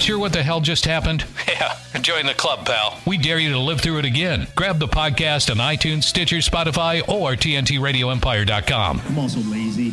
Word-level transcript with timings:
Not 0.00 0.06
sure 0.06 0.18
what 0.18 0.32
the 0.32 0.42
hell 0.42 0.62
just 0.62 0.86
happened? 0.86 1.26
Yeah, 1.46 1.76
join 2.00 2.24
the 2.24 2.32
club, 2.32 2.64
pal. 2.64 2.98
We 3.06 3.18
dare 3.18 3.38
you 3.38 3.50
to 3.50 3.58
live 3.58 3.82
through 3.82 3.98
it 3.98 4.06
again. 4.06 4.46
Grab 4.56 4.78
the 4.78 4.88
podcast 4.88 5.50
on 5.50 5.58
iTunes, 5.58 6.04
Stitcher, 6.04 6.36
Spotify, 6.36 7.06
or 7.06 7.32
TNTRadioEmpire.com. 7.32 9.02
I'm 9.04 9.18
also 9.18 9.40
lazy. 9.40 9.92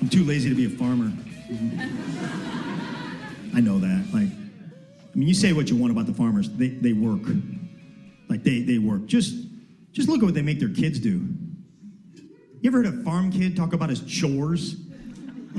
I'm 0.00 0.08
too 0.08 0.24
lazy 0.24 0.48
to 0.48 0.56
be 0.56 0.64
a 0.64 0.70
farmer. 0.70 1.12
I 3.54 3.60
know 3.60 3.78
that. 3.78 4.06
Like, 4.12 4.26
I 4.26 5.16
mean, 5.16 5.28
you 5.28 5.34
say 5.34 5.52
what 5.52 5.70
you 5.70 5.76
want 5.76 5.92
about 5.92 6.06
the 6.06 6.14
farmers. 6.14 6.50
They, 6.50 6.70
they 6.70 6.94
work. 6.94 7.22
Like, 8.28 8.42
they, 8.42 8.62
they 8.62 8.78
work. 8.78 9.06
Just, 9.06 9.36
just 9.92 10.08
look 10.08 10.18
at 10.18 10.24
what 10.24 10.34
they 10.34 10.42
make 10.42 10.58
their 10.58 10.74
kids 10.74 10.98
do. 10.98 11.24
You 12.60 12.70
ever 12.70 12.82
heard 12.82 12.86
a 12.86 13.04
farm 13.04 13.30
kid 13.30 13.56
talk 13.56 13.72
about 13.72 13.88
his 13.88 14.00
chores? 14.00 14.74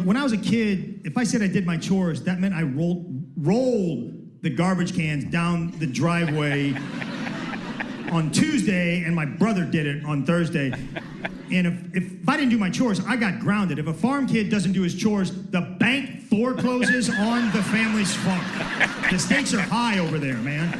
When 0.03 0.17
I 0.17 0.23
was 0.23 0.33
a 0.33 0.37
kid, 0.37 1.01
if 1.05 1.17
I 1.17 1.23
said 1.23 1.41
I 1.41 1.47
did 1.47 1.65
my 1.65 1.77
chores, 1.77 2.21
that 2.23 2.39
meant 2.39 2.53
I 2.53 2.63
rolled, 2.63 3.05
rolled 3.37 4.11
the 4.41 4.49
garbage 4.49 4.95
cans 4.95 5.23
down 5.25 5.71
the 5.79 5.87
driveway 5.87 6.73
on 8.11 8.29
Tuesday, 8.31 9.03
and 9.03 9.15
my 9.15 9.25
brother 9.25 9.63
did 9.65 9.87
it 9.87 10.05
on 10.05 10.25
Thursday. 10.25 10.71
And 11.51 11.67
if, 11.67 12.03
if 12.03 12.29
I 12.29 12.35
didn't 12.37 12.49
do 12.51 12.57
my 12.57 12.69
chores, 12.69 12.99
I 13.07 13.15
got 13.15 13.39
grounded. 13.39 13.79
If 13.79 13.87
a 13.87 13.93
farm 13.93 14.27
kid 14.27 14.49
doesn't 14.49 14.73
do 14.73 14.81
his 14.83 14.93
chores, 14.95 15.31
the 15.49 15.61
bank 15.79 16.23
forecloses 16.23 17.09
on 17.09 17.45
the 17.51 17.63
family's 17.63 18.13
farm. 18.15 18.43
The 19.11 19.17
stakes 19.17 19.53
are 19.53 19.61
high 19.61 19.99
over 19.99 20.19
there, 20.19 20.37
man. 20.37 20.77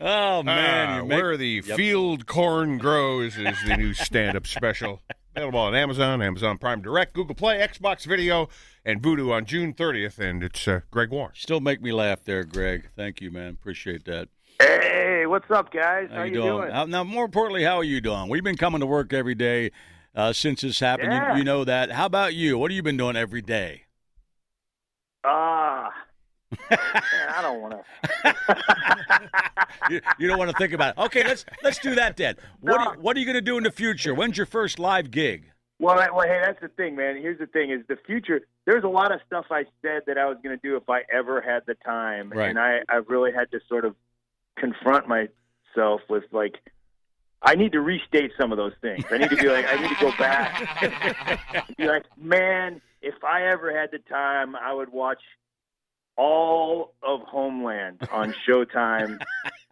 Oh 0.00 0.44
man, 0.44 0.88
Ah, 0.88 0.96
you 0.98 1.04
make- 1.06 1.20
where 1.20 1.36
the 1.36 1.60
Yep. 1.66 1.76
field 1.76 2.26
corn 2.26 2.78
grows 2.78 3.36
is 3.36 3.56
the 3.66 3.76
new 3.76 3.92
stand-up 3.94 4.46
special. 4.46 5.02
Available 5.38 5.60
on 5.60 5.74
Amazon, 5.76 6.20
Amazon 6.20 6.58
Prime 6.58 6.82
Direct, 6.82 7.14
Google 7.14 7.36
Play, 7.36 7.58
Xbox 7.58 8.04
Video, 8.04 8.48
and 8.84 9.00
Vudu 9.00 9.32
on 9.32 9.44
June 9.44 9.72
30th. 9.72 10.18
And 10.18 10.42
it's 10.42 10.66
uh, 10.66 10.80
Greg 10.90 11.10
Warren. 11.10 11.30
Still 11.36 11.60
make 11.60 11.80
me 11.80 11.92
laugh 11.92 12.24
there, 12.24 12.42
Greg. 12.42 12.88
Thank 12.96 13.20
you, 13.20 13.30
man. 13.30 13.50
Appreciate 13.52 14.04
that. 14.06 14.28
Hey, 14.60 15.26
what's 15.26 15.48
up, 15.52 15.72
guys? 15.72 16.08
How, 16.12 16.24
you 16.24 16.34
doing? 16.34 16.72
How- 16.72 16.86
now, 16.86 17.04
more 17.04 17.24
importantly, 17.24 17.62
how 17.62 17.76
are 17.76 17.84
you 17.84 18.00
doing? 18.00 18.28
We've 18.28 18.42
been 18.42 18.56
coming 18.56 18.80
to 18.80 18.86
work 18.86 19.12
every 19.12 19.36
day 19.36 19.70
uh, 20.12 20.32
since 20.32 20.62
this 20.62 20.80
happened. 20.80 21.12
Yeah. 21.12 21.34
You, 21.34 21.38
you 21.38 21.44
know 21.44 21.62
that. 21.62 21.92
How 21.92 22.06
about 22.06 22.34
you? 22.34 22.58
What 22.58 22.72
have 22.72 22.76
you 22.76 22.82
been 22.82 22.96
doing 22.96 23.14
every 23.14 23.42
day? 23.42 23.82
Ah, 25.22 25.92
man, 25.92 26.07
I 26.70 27.40
don't 27.42 27.60
want 27.60 27.74
to. 28.24 29.26
you, 29.90 30.00
you 30.18 30.28
don't 30.28 30.38
want 30.38 30.50
to 30.50 30.56
think 30.56 30.72
about 30.72 30.96
it. 30.96 31.00
Okay, 31.02 31.24
let's 31.24 31.44
let's 31.62 31.78
do 31.78 31.94
that 31.96 32.16
then. 32.16 32.36
What 32.60 32.80
are, 32.80 32.96
what 32.98 33.16
are 33.16 33.20
you 33.20 33.26
going 33.26 33.34
to 33.34 33.40
do 33.40 33.56
in 33.58 33.64
the 33.64 33.70
future? 33.70 34.14
When's 34.14 34.36
your 34.36 34.46
first 34.46 34.78
live 34.78 35.10
gig? 35.10 35.50
Well, 35.80 35.96
well, 35.96 36.26
hey, 36.26 36.40
that's 36.44 36.60
the 36.60 36.68
thing, 36.68 36.96
man. 36.96 37.16
Here's 37.16 37.38
the 37.38 37.46
thing: 37.46 37.70
is 37.70 37.82
the 37.88 37.96
future. 38.06 38.40
There's 38.64 38.84
a 38.84 38.88
lot 38.88 39.12
of 39.12 39.20
stuff 39.26 39.46
I 39.50 39.64
said 39.82 40.02
that 40.06 40.18
I 40.18 40.26
was 40.26 40.38
going 40.42 40.58
to 40.58 40.62
do 40.62 40.76
if 40.76 40.88
I 40.88 41.02
ever 41.12 41.40
had 41.40 41.62
the 41.66 41.74
time, 41.74 42.30
Right. 42.30 42.50
and 42.50 42.58
I, 42.58 42.80
I 42.88 42.96
really 43.06 43.32
had 43.32 43.50
to 43.52 43.60
sort 43.68 43.84
of 43.84 43.94
confront 44.58 45.06
myself 45.08 46.00
with 46.08 46.24
like, 46.32 46.56
I 47.42 47.54
need 47.54 47.72
to 47.72 47.80
restate 47.80 48.32
some 48.38 48.50
of 48.52 48.58
those 48.58 48.72
things. 48.80 49.04
I 49.10 49.18
need 49.18 49.30
to 49.30 49.36
be 49.36 49.48
like, 49.48 49.66
I 49.68 49.80
need 49.80 49.88
to 49.96 50.00
go 50.00 50.10
back, 50.18 51.68
be 51.78 51.86
like, 51.86 52.04
man, 52.18 52.80
if 53.00 53.14
I 53.22 53.44
ever 53.44 53.72
had 53.78 53.90
the 53.92 54.00
time, 54.00 54.56
I 54.56 54.72
would 54.74 54.90
watch 54.92 55.20
all 56.18 56.92
of 57.02 57.20
Homeland 57.22 58.00
on 58.12 58.34
Showtime 58.46 59.18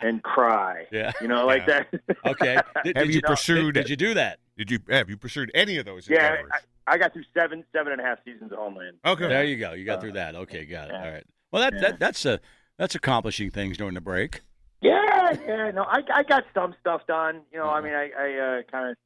and 0.00 0.22
cry. 0.22 0.86
Yeah. 0.91 1.12
You 1.20 1.28
know, 1.28 1.44
like 1.44 1.66
Yeah. 1.66 1.83
that. 1.91 2.16
Okay. 2.26 2.56
Did, 2.84 2.97
Have 2.97 3.06
did 3.06 3.15
you 3.15 3.20
did- 3.20 3.25
pursued 3.25 3.75
Did, 3.75 3.91
you 3.91 3.97
do 3.97 4.15
that? 4.15 4.38
Did 4.56 4.70
you 4.70 4.78
have 4.88 5.10
you 5.10 5.16
pursued 5.19 5.50
any 5.54 5.76
of 5.76 5.84
those 5.84 6.09
Yeah, 6.09 6.31
endeavors? 6.31 6.50
I, 6.87 6.94
I 6.94 6.98
got 6.98 7.12
through 7.12 7.25
seven, 7.34 7.65
seven 7.75 7.93
and 7.93 8.00
a 8.00 8.04
half 8.04 8.19
seasons 8.25 8.53
of 8.53 8.59
Homeland. 8.59 8.97
okay. 9.04 9.28
There 9.28 9.44
you 9.44 9.56
go. 9.59 9.72
You 9.72 9.84
got 9.84 9.98
Uh, 9.98 10.00
through 10.00 10.12
that. 10.12 10.34
Okay, 10.34 10.65
got 10.65 10.88
it. 10.88 10.93
yeah. 10.94 11.04
All 11.04 11.10
right. 11.12 11.25
Well, 11.53 11.62
that, 11.62 11.75
Yeah. 11.75 11.81
that 11.91 11.98
that's 11.98 12.25
a 12.25 12.41
that's 12.78 12.94
accomplishing 12.94 13.50
things 13.50 13.76
during 13.76 13.94
the 13.94 14.00
break. 14.00 14.41
Yeah, 14.82 15.34
yeah. 15.47 15.70
No, 15.72 15.82
I 15.84 16.03
I 16.15 16.22
got 16.22 16.44
some 16.54 16.75
stuff 16.81 17.03
done. 17.09 17.41
You 17.53 17.59
know, 17.59 17.66
I 17.66 17.78
Uh-huh. 17.78 17.82
mean, 17.82 17.94
I 17.94 18.10
I 18.19 18.59
uh, 18.59 18.62
kind 18.70 18.91
of 18.91 18.97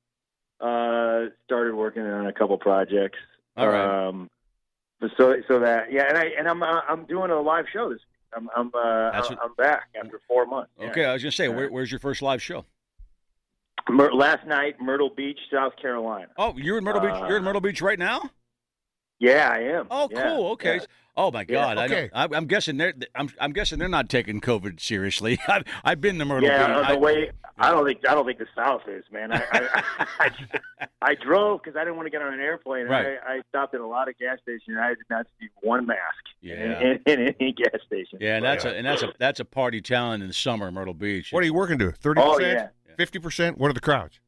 uh 0.61 1.31
started 1.47 1.75
working 1.75 2.03
on 2.03 2.27
a 2.27 2.33
couple 2.33 2.57
projects. 2.59 3.19
All 3.57 3.69
right. 3.69 4.09
Um, 4.09 4.29
but 4.29 4.31
so 5.17 5.37
so 5.49 5.59
that 5.61 5.91
yeah, 5.93 6.05
and 6.09 6.19
I 6.19 6.25
and 6.39 6.49
I'm 6.49 6.63
uh, 6.63 6.81
I'm 6.89 7.05
doing 7.07 7.31
a 7.31 7.41
live 7.41 7.67
show 7.73 7.89
this. 7.89 7.99
Week. 7.99 8.07
I'm 8.37 8.49
I'm 8.57 8.69
uh 8.75 9.11
That's 9.13 9.31
I'm, 9.31 9.37
what- 9.37 9.45
I'm 9.45 9.55
back 9.57 9.89
after 9.99 10.21
four 10.29 10.47
months. 10.47 10.71
Yeah. 10.79 10.91
Okay, 10.91 11.05
I 11.05 11.13
was 11.15 11.23
going 11.23 11.31
to 11.31 11.37
say, 11.37 11.49
where, 11.49 11.69
where's 11.69 11.91
your 11.91 11.99
first 12.01 12.23
live 12.23 12.41
show? 12.43 12.65
Myr- 13.89 14.13
last 14.13 14.47
night, 14.47 14.77
Myrtle 14.81 15.11
Beach, 15.11 15.39
South 15.53 15.73
Carolina. 15.81 16.29
Oh, 16.37 16.55
you're 16.57 16.79
in 16.79 16.85
Myrtle 16.85 17.01
Beach. 17.01 17.11
Uh, 17.11 17.27
You're 17.29 17.39
in 17.39 17.45
Myrtle 17.45 17.61
Beach 17.61 17.83
right 17.83 17.99
now. 17.99 18.23
Yeah, 19.19 19.51
I 19.53 19.59
am. 19.61 19.87
Oh, 19.91 20.09
Yeah, 20.13 20.23
cool. 20.23 20.51
Okay. 20.53 20.77
yeah. 20.77 20.85
Oh 21.21 21.31
my 21.31 21.45
God. 21.45 21.77
I 21.77 21.85
okay. 21.85 22.03
know, 22.05 22.09
I, 22.15 22.29
I'm 22.37 22.47
guessing 22.47 22.77
they're. 22.79 22.95
I'm, 23.15 23.29
I'm 23.39 23.53
guessing 23.53 23.79
they're 23.79 23.89
not 23.89 24.09
taking 24.09 24.41
COVID 24.41 24.81
seriously. 24.81 25.39
I've, 25.49 25.65
I've 25.85 26.01
been 26.01 26.19
to 26.19 26.25
Myrtle 26.25 26.49
Yeah, 26.49 26.67
Beach. 26.67 26.77
on 26.77 26.85
I- 26.85 26.93
the 26.95 26.99
way. 26.99 27.31
I 27.63 27.71
don't 27.71 27.85
think 27.85 28.01
I 28.09 28.15
don't 28.15 28.25
think 28.25 28.39
the 28.39 28.47
South 28.57 28.81
is, 28.89 29.05
man. 29.13 29.33
I 29.33 29.43
I, 29.53 29.85
I, 30.81 30.87
I 31.03 31.15
drove 31.15 31.61
because 31.63 31.77
I 31.77 31.81
didn't 31.85 31.97
want 31.97 32.07
to 32.07 32.11
get 32.11 32.23
on 32.23 32.33
an 32.33 32.41
airplane. 32.41 32.83
and 32.83 32.91
Right. 32.91 33.19
I, 33.27 33.35
I 33.35 33.41
stopped 33.51 33.75
at 33.75 33.83
a 33.83 33.87
lot 33.87 34.09
of 34.09 34.17
gas 34.19 34.39
stations. 34.43 34.63
and 34.69 34.79
I 34.81 34.89
did 34.91 35.05
not 35.11 35.27
see 35.39 35.49
one 35.61 35.85
mask 35.85 36.01
Yeah. 36.41 36.55
in, 36.81 37.03
in, 37.05 37.21
in 37.21 37.35
any 37.39 37.53
gas 37.53 37.83
station. 37.87 38.19
yeah, 38.19 38.37
and 38.37 38.45
that's 38.47 38.65
a 38.65 38.75
and 38.75 38.87
that's 38.87 39.03
a 39.03 39.13
that's 39.19 39.41
a 39.41 39.45
party 39.45 39.83
town 39.83 40.23
in 40.23 40.29
the 40.29 40.33
summer, 40.33 40.71
Myrtle 40.73 40.95
Beach. 40.95 41.33
What 41.35 41.43
are 41.43 41.47
you 41.47 41.53
working 41.53 41.79
to? 41.81 41.93
Thirty 41.93 42.23
oh, 42.23 42.37
percent, 42.39 42.71
Fifty 42.97 43.19
percent? 43.19 43.59
What 43.59 43.69
are 43.71 43.75
the 43.75 43.81
crowds? 43.81 44.21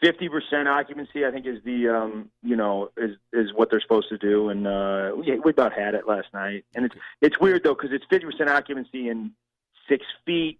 Fifty 0.00 0.28
percent 0.28 0.68
occupancy. 0.68 1.24
I 1.24 1.30
think 1.30 1.46
is 1.46 1.62
the 1.64 1.88
um 1.88 2.30
you 2.42 2.56
know 2.56 2.90
is 2.96 3.16
is 3.32 3.52
what 3.54 3.70
they're 3.70 3.80
supposed 3.80 4.08
to 4.10 4.18
do, 4.18 4.48
and 4.48 4.66
uh 4.66 5.12
we, 5.16 5.38
we 5.40 5.50
about 5.50 5.72
had 5.72 5.94
it 5.94 6.06
last 6.06 6.28
night. 6.32 6.64
And 6.74 6.84
it's 6.84 6.94
it's 7.20 7.38
weird 7.40 7.64
though 7.64 7.74
because 7.74 7.90
it's 7.92 8.04
fifty 8.10 8.26
percent 8.26 8.50
occupancy 8.50 9.08
and 9.08 9.32
six 9.88 10.04
feet. 10.24 10.58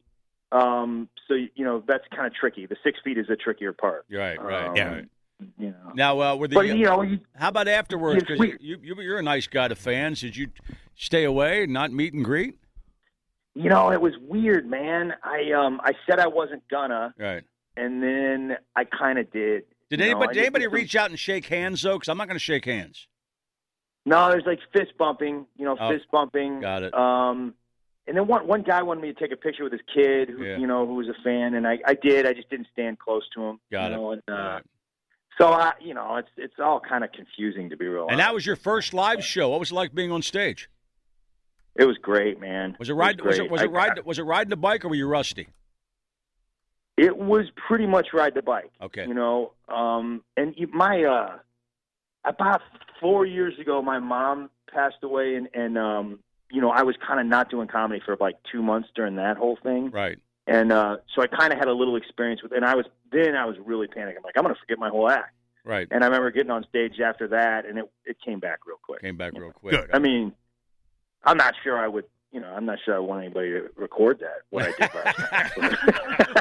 Um, 0.51 1.09
so 1.27 1.35
you 1.35 1.65
know 1.65 1.83
that's 1.87 2.05
kind 2.15 2.27
of 2.27 2.35
tricky. 2.35 2.67
The 2.67 2.77
six 2.83 2.99
feet 3.05 3.19
is 3.19 3.27
the 3.29 3.37
trickier 3.37 3.73
part. 3.73 4.07
Right, 4.11 4.43
right. 4.43 4.67
Um, 4.67 4.75
right. 4.75 5.09
You 5.57 5.71
know. 5.71 5.93
Now, 5.95 6.21
uh, 6.21 6.35
were 6.35 6.49
the 6.49 6.57
But 6.57 6.67
you 6.67 6.85
know, 6.85 7.03
you, 7.03 7.21
how 7.37 7.49
about 7.49 7.69
afterwards? 7.69 8.25
Because 8.25 8.41
you, 8.61 8.79
you 8.83 9.01
you're 9.01 9.19
a 9.19 9.23
nice 9.23 9.47
guy 9.47 9.69
to 9.69 9.77
fans. 9.77 10.21
Did 10.21 10.37
you 10.37 10.49
stay 10.97 11.25
away, 11.25 11.65
and 11.65 11.73
not 11.73 11.93
meet 11.93 12.13
and 12.13 12.25
greet? 12.25 12.57
You 13.55 13.69
know, 13.69 13.91
it 13.91 14.01
was 14.01 14.15
weird, 14.21 14.69
man. 14.69 15.15
I 15.23 15.53
um 15.53 15.81
I 15.85 15.93
said 16.09 16.19
I 16.19 16.27
wasn't 16.29 16.63
gonna, 16.69 17.15
Right. 17.19 17.45
And 17.79 18.03
then 18.03 18.57
I 18.77 18.85
kind 18.85 19.19
of 19.19 19.31
did. 19.33 19.65
Did 19.91 20.01
You 20.01 20.07
know, 20.07 20.11
anybody 20.21 20.35
did 20.35 20.41
anybody 20.43 20.65
just- 20.67 20.75
reach 20.75 20.97
out 20.97 21.11
and 21.11 21.19
shake 21.19 21.47
hands 21.47 21.83
though? 21.83 21.95
Because 21.95 22.09
I'm 22.09 22.19
not 22.19 22.27
going 22.29 22.37
to 22.37 22.45
shake 22.45 22.65
hands. 22.67 23.07
No, 24.05 24.31
there's 24.31 24.45
like 24.47 24.61
fist 24.73 24.93
bumping. 24.99 25.47
You 25.57 25.65
know, 25.65 25.77
Oh, 25.79 25.91
fist 25.91 26.07
bumping. 26.11 26.61
got 26.61 26.83
it. 26.83 26.95
Um, 26.95 27.55
and 28.07 28.17
then 28.17 28.27
one 28.27 28.47
one 28.47 28.63
guy 28.63 28.83
wanted 28.83 29.03
me 29.03 29.13
to 29.13 29.19
take 29.19 29.33
a 29.33 29.37
picture 29.37 29.65
with 29.65 29.73
his 29.73 29.83
kid, 29.95 30.31
who 30.31 30.45
Yeah. 30.45 30.57
you 30.57 30.67
know 30.67 30.87
who 30.87 30.95
was 30.95 31.09
a 31.09 31.23
fan, 31.23 31.55
and 31.55 31.67
I 31.67 31.79
I 31.87 31.95
did. 31.95 32.27
I 32.27 32.33
just 32.33 32.49
didn't 32.49 32.69
stand 32.73 32.99
close 32.99 33.29
to 33.35 33.43
him. 33.43 33.61
Got 33.71 33.89
you 33.91 33.95
it. 33.95 33.97
know, 33.99 34.11
And, 34.13 34.23
uh, 34.29 34.33
Right. 34.33 34.63
So 35.39 35.47
I, 35.53 35.73
you 35.81 35.95
know, 35.95 36.17
it's 36.17 36.31
it's 36.37 36.59
all 36.59 36.81
kind 36.81 37.05
of 37.05 37.13
confusing 37.13 37.71
to 37.71 37.77
be 37.77 37.87
real. 37.87 38.09
And 38.11 38.19
that 38.19 38.35
was 38.35 38.45
your 38.45 38.57
first 38.57 38.93
live 38.93 39.23
show. 39.25 39.51
What 39.51 39.61
was 39.61 39.71
it 39.71 39.75
like 39.75 39.95
being 39.95 40.11
on 40.11 40.23
stage? 40.23 40.69
it 41.77 41.85
was 41.85 41.97
great, 41.99 42.41
man. 42.41 42.77
Was 42.81 42.89
it 42.89 42.95
ride? 42.95 43.21
Was, 43.21 43.39
it 43.39 43.49
was 43.51 43.61
it 43.63 43.69
I- 43.71 43.73
ride? 43.73 44.05
Was 44.05 44.19
it 44.19 44.23
riding 44.25 44.51
the 44.51 44.57
bike 44.57 44.85
or 44.85 44.89
were 44.89 44.97
you 44.97 45.07
rusty? 45.07 45.49
It 46.99 47.17
was 47.17 47.47
pretty 47.55 47.87
much 47.87 48.09
ride 48.13 48.35
the 48.35 48.43
bike. 48.43 48.71
Okay. 48.83 49.07
You 49.07 49.15
know, 49.15 49.53
um, 49.69 50.23
and 50.37 50.55
my 50.73 51.05
uh, 51.05 51.39
about 52.25 52.61
four 53.01 53.25
years 53.25 53.59
ago, 53.59 53.81
my 53.83 53.99
mom 54.01 54.51
passed 54.73 54.97
away, 55.03 55.37
and 55.37 55.49
and 55.55 55.79
um, 55.79 56.19
you 56.51 56.61
know, 56.61 56.71
I 56.71 56.83
was 56.83 56.97
kind 57.07 57.21
of 57.21 57.27
not 57.27 57.51
doing 57.51 57.69
comedy 57.69 58.03
for 58.05 58.17
like 58.21 58.37
two 58.51 58.63
months 58.63 58.89
during 58.95 59.17
that 59.17 59.37
whole 59.37 59.59
thing, 59.63 59.91
Right. 59.91 60.19
and 60.47 60.73
uh, 60.73 60.97
so 61.15 61.23
I 61.23 61.27
kind 61.29 61.53
of 61.53 61.59
had 61.59 61.69
a 61.69 61.73
little 61.73 61.95
experience 61.97 62.43
with, 62.43 62.53
and 62.53 62.65
I 62.65 62.75
was 62.75 62.87
then 63.13 63.37
I 63.37 63.45
was 63.47 63.57
really 63.65 63.87
panicking, 63.87 64.17
I'm 64.17 64.23
like 64.25 64.37
I'm 64.37 64.43
gonna 64.43 64.55
forget 64.57 64.79
my 64.79 64.89
whole 64.89 65.09
act, 65.09 65.35
Right. 65.65 65.87
and 65.91 66.03
I 66.03 66.07
remember 66.09 66.31
getting 66.31 66.51
on 66.51 66.65
stage 66.69 67.01
after 67.01 67.29
that, 67.29 67.65
and 67.67 67.79
it 67.79 67.91
it 68.05 68.17
came 68.25 68.41
back 68.41 68.61
real 68.67 68.79
quick. 68.83 69.03
Came 69.03 69.17
back 69.17 69.35
real 69.37 69.53
quick. 69.53 69.75
Good. 69.75 69.91
I 69.95 69.99
mean, 70.01 70.33
I'm 71.25 71.37
not 71.37 71.55
sure 71.63 71.79
I 71.79 71.87
would. 71.87 72.05
You 72.31 72.41
know, 72.41 72.49
I'm 72.55 72.67
not 72.67 72.79
sure 72.85 72.95
I 72.95 72.99
want 72.99 73.25
anybody 73.25 73.53
to 73.53 73.71
record 73.77 74.19
that 74.21 74.43
what 74.51 74.65
I 74.67 74.73
did 74.79 74.95
last 74.95 75.59
night. 75.59 76.29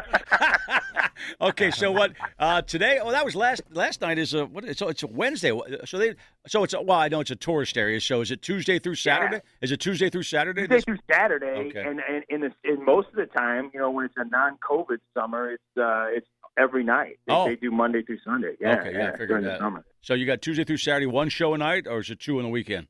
okay, 1.42 1.72
so 1.72 1.92
what 1.92 2.12
uh, 2.40 2.62
today? 2.62 3.00
Oh, 3.02 3.12
that 3.12 3.26
was 3.26 3.36
last 3.36 3.62
last 3.72 4.02
night. 4.02 4.18
Is 4.18 4.34
a 4.34 4.46
what? 4.46 4.64
It's, 4.66 4.82
it's 4.82 5.04
a 5.04 5.08
Wednesday. 5.08 5.52
So 5.86 5.98
they 5.98 6.16
so 6.48 6.64
it's 6.64 6.74
a, 6.74 6.82
well, 6.82 7.00
I 7.00 7.08
know 7.08 7.20
it's 7.20 7.32
a 7.32 7.36
tourist 7.36 7.78
area. 7.78 8.00
So 8.02 8.22
is 8.22 8.32
it 8.32 8.42
Tuesday 8.42 8.80
through 8.80 8.96
Saturday? 8.96 9.42
Is 9.62 9.72
it 9.72 9.80
Tuesday 9.80 10.10
through 10.10 10.24
Saturday? 10.24 10.62
Tuesday 10.62 10.76
This- 10.76 10.84
through 10.86 10.98
Saturday, 11.12 11.70
Okay. 11.70 11.82
and 11.82 12.00
and 12.08 12.24
in, 12.30 12.42
the, 12.42 12.52
in 12.64 12.84
most 12.86 13.10
of 13.10 13.16
the 13.16 13.26
time, 13.28 13.72
you 13.74 13.80
know, 13.80 13.90
when 13.92 14.06
it's 14.06 14.16
a 14.18 14.26
non-COVID 14.26 14.98
summer, 15.14 15.52
it's 15.52 15.64
uh, 15.78 16.06
it's 16.10 16.28
every 16.58 16.84
night. 16.84 17.20
They, 17.28 17.34
Oh. 17.34 17.46
they 17.48 17.56
do 17.56 17.70
Monday 17.72 18.02
through 18.04 18.20
Sunday. 18.26 18.56
Yeah, 18.60 18.80
Okay, 18.80 18.94
yeah, 18.94 19.08
I 19.10 19.12
figured 19.12 19.30
during 19.30 19.44
that. 19.46 19.54
the 19.54 19.58
summer. 19.60 19.86
So 20.02 20.14
you 20.14 20.26
got 20.26 20.42
Tuesday 20.42 20.64
through 20.64 20.78
Saturday, 20.78 21.06
one 21.06 21.30
show 21.30 21.54
a 21.54 21.58
night, 21.58 21.86
or 21.88 22.00
is 22.00 22.10
it 22.10 22.20
two 22.20 22.38
on 22.38 22.44
the 22.44 22.50
weekend? 22.50 22.88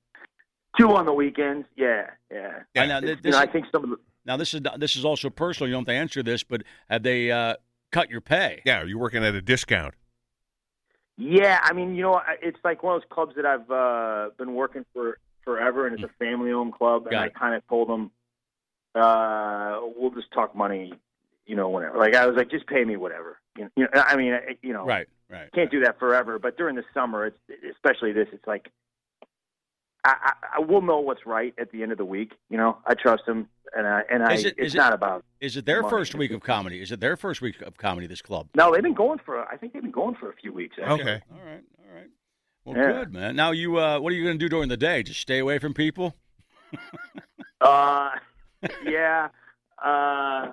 Two 0.79 0.95
on 0.95 1.05
the 1.05 1.13
weekends. 1.13 1.67
Yeah, 1.75 2.11
yeah. 2.31 2.59
Yeah, 2.75 2.85
now, 2.85 2.99
this, 3.01 3.17
you 3.23 3.31
know, 3.31 3.39
I 3.39 3.47
think 3.47 3.65
some 3.71 3.83
of 3.83 3.89
the 3.89 3.97
now 4.25 4.37
this 4.37 4.53
is 4.53 4.61
this 4.77 4.95
is 4.95 5.03
also 5.05 5.29
personal. 5.29 5.67
You 5.69 5.73
don't 5.75 5.87
have 5.87 5.93
to 5.95 5.99
answer 5.99 6.21
this, 6.21 6.43
but 6.43 6.63
have 6.89 7.01
they 7.03 7.31
uh, 7.31 7.55
cut 7.91 8.09
your 8.09 8.21
pay? 8.21 8.61
Yeah, 8.65 8.81
are 8.81 8.85
you're 8.85 8.97
working 8.99 9.23
at 9.23 9.35
a 9.35 9.41
discount. 9.41 9.93
yeah. 11.17 11.59
I 11.63 11.73
mean, 11.73 11.95
you 11.95 12.03
know, 12.03 12.21
it's 12.41 12.59
like 12.63 12.83
one 12.83 12.95
of 12.95 13.01
those 13.01 13.09
clubs 13.09 13.35
that 13.35 13.45
I've 13.45 13.69
uh, 13.71 14.29
been 14.37 14.53
working 14.53 14.85
for 14.93 15.19
forever, 15.43 15.87
and 15.87 15.95
it's 15.95 16.03
a 16.03 16.13
family-owned 16.19 16.73
club. 16.73 17.03
And 17.03 17.11
Got 17.11 17.23
I 17.23 17.29
kind 17.29 17.55
of 17.55 17.67
told 17.67 17.89
them, 17.89 18.11
uh, 18.95 19.79
"We'll 19.95 20.11
just 20.11 20.31
talk 20.31 20.55
money, 20.55 20.93
you 21.45 21.55
know, 21.55 21.69
whenever." 21.69 21.97
Like 21.97 22.15
I 22.15 22.27
was 22.27 22.35
like, 22.35 22.49
"Just 22.51 22.67
pay 22.67 22.83
me 22.83 22.97
whatever." 22.97 23.39
You 23.57 23.69
know, 23.77 23.87
I 23.95 24.15
mean, 24.15 24.37
you 24.61 24.73
know, 24.73 24.85
Right, 24.85 25.07
right. 25.29 25.51
can't 25.53 25.71
do 25.71 25.79
that 25.81 25.97
forever. 25.97 26.37
But 26.37 26.57
during 26.57 26.75
the 26.75 26.83
summer, 26.93 27.25
it's 27.25 27.39
especially 27.73 28.11
this. 28.11 28.27
It's 28.31 28.45
like 28.45 28.69
I, 30.07 30.15
I, 30.23 30.33
I 30.57 30.59
will 30.61 30.81
know 30.81 30.99
what's 30.99 31.25
right 31.25 31.53
at 31.59 31.71
the 31.71 31.83
end 31.83 31.91
of 31.91 31.97
the 31.97 32.05
week. 32.05 32.33
You 32.49 32.57
know, 32.57 32.77
I 32.85 32.93
trust 32.93 33.25
them, 33.25 33.47
and 33.75 33.85
I 33.87 34.01
and 34.09 34.23
I. 34.23 34.33
Is 34.33 34.45
it- 34.45 34.55
it's 34.57 34.67
is 34.67 34.75
it- 34.75 34.77
not 34.77 34.93
about. 34.93 35.23
Is 35.41 35.55
it 35.57 35.65
their 35.65 35.81
Money. 35.81 35.89
first 35.91 36.15
week 36.15 36.31
of 36.31 36.41
comedy? 36.41 36.81
Is 36.81 36.91
it 36.91 36.99
their 36.99 37.15
first 37.17 37.41
week 37.41 37.61
of 37.61 37.77
comedy? 37.77 38.07
This 38.07 38.21
club. 38.21 38.47
No, 38.55 38.73
they've 38.73 38.81
been 38.81 38.93
going 38.93 39.19
for. 39.25 39.43
I 39.47 39.57
think 39.57 39.73
they've 39.73 39.81
been 39.81 39.91
going 39.91 40.15
for 40.15 40.29
a 40.29 40.33
few 40.35 40.51
weeks. 40.53 40.77
Actually. 40.81 41.01
Okay. 41.01 41.21
All 41.31 41.45
right. 41.45 41.63
All 41.89 41.95
right. 41.95 42.09
Well, 42.65 42.75
Yeah. 42.77 42.91
good 42.99 43.13
man. 43.13 43.35
Now 43.35 43.51
you, 43.51 43.77
uh, 43.77 43.99
what 43.99 44.11
are 44.11 44.15
you 44.15 44.23
going 44.23 44.37
to 44.39 44.43
do 44.45 44.49
during 44.49 44.69
the 44.69 44.77
day? 44.77 45.03
Just 45.03 45.19
stay 45.21 45.39
away 45.39 45.59
from 45.59 45.73
people. 45.73 46.15
Uh, 47.61 48.11
yeah. 48.85 49.29
Uh, 49.83 50.51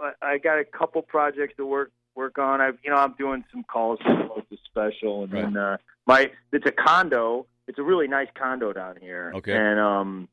I- 0.00 0.12
I 0.22 0.38
got 0.38 0.58
a 0.58 0.64
couple 0.64 1.02
projects 1.02 1.54
to 1.58 1.66
work 1.66 1.92
work 2.14 2.38
on. 2.38 2.60
I've 2.60 2.78
you 2.82 2.90
know 2.90 2.96
I'm 2.96 3.14
doing 3.18 3.44
some 3.52 3.64
calls 3.64 3.98
for 4.02 4.42
the 4.50 4.56
special, 4.64 5.24
and 5.24 5.32
then 5.32 5.56
uh, 5.56 5.76
my 6.06 6.30
it's 6.52 6.64
a 6.66 6.72
condo. 6.72 7.46
It's 7.70 7.78
a 7.78 7.84
really 7.84 8.08
nice 8.08 8.26
condo 8.36 8.72
down 8.72 8.96
here. 9.00 9.30
Okay. 9.36 9.52
And 9.56 9.78
um, 9.78 10.28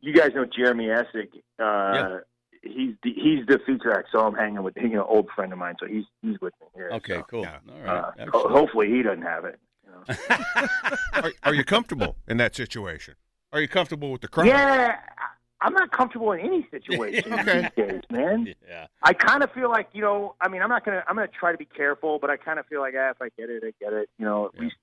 you 0.00 0.14
guys 0.14 0.30
know 0.36 0.44
Jeremy 0.44 0.86
Essick. 0.86 1.30
Uh, 1.58 1.94
Yeah. 1.98 2.18
He's 2.62 2.94
the, 3.04 3.12
he's 3.12 3.46
the 3.46 3.60
feature 3.64 3.92
act, 3.96 4.08
so 4.10 4.18
I'm 4.26 4.34
hanging 4.34 4.60
with 4.64 4.74
you 4.76 4.88
know 4.88 5.04
old 5.04 5.28
friend 5.36 5.52
of 5.52 5.58
mine. 5.58 5.76
So 5.78 5.86
he's 5.86 6.02
he's 6.22 6.40
with 6.40 6.52
me 6.60 6.66
here. 6.74 6.90
Okay. 6.94 7.14
so, 7.18 7.22
Cool. 7.30 7.42
yeah. 7.42 7.58
All 7.86 7.96
Uh, 7.96 8.12
ho- 8.32 8.48
hopefully 8.48 8.88
he 8.90 9.02
doesn't 9.02 9.22
have 9.22 9.44
it. 9.44 9.60
You 9.84 9.92
know? 9.92 10.66
Are, 11.22 11.32
are 11.44 11.54
you 11.54 11.62
comfortable 11.64 12.16
in 12.26 12.38
that 12.38 12.56
situation? 12.56 13.14
Are 13.52 13.60
you 13.60 13.68
comfortable 13.68 14.10
with 14.10 14.20
the 14.22 14.26
crowd? 14.28 14.46
Yeah, 14.48 14.96
I- 15.16 15.64
I'm 15.64 15.74
not 15.74 15.92
comfortable 15.92 16.32
in 16.32 16.40
any 16.40 16.66
situation 16.72 17.32
Okay. 17.40 17.70
these 17.76 17.86
days, 17.86 18.00
man. 18.10 18.52
Yeah. 18.68 18.86
I 19.02 19.12
kind 19.12 19.44
of 19.44 19.52
feel 19.52 19.70
like 19.70 19.88
you 19.92 20.02
know. 20.02 20.34
I 20.40 20.48
mean, 20.48 20.60
I'm 20.60 20.68
not 20.68 20.84
gonna. 20.84 21.04
I'm 21.06 21.14
gonna 21.14 21.28
try 21.28 21.52
to 21.52 21.58
be 21.58 21.66
careful, 21.66 22.18
but 22.18 22.30
I 22.30 22.36
kind 22.36 22.58
of 22.58 22.66
feel 22.66 22.80
like, 22.80 22.94
ah, 22.98 23.10
if 23.10 23.22
I 23.22 23.28
get 23.38 23.48
it, 23.48 23.62
I 23.64 23.72
get 23.78 23.92
it. 23.92 24.08
You 24.18 24.24
know, 24.24 24.46
at 24.46 24.54
Yeah. 24.54 24.60
least. 24.62 24.76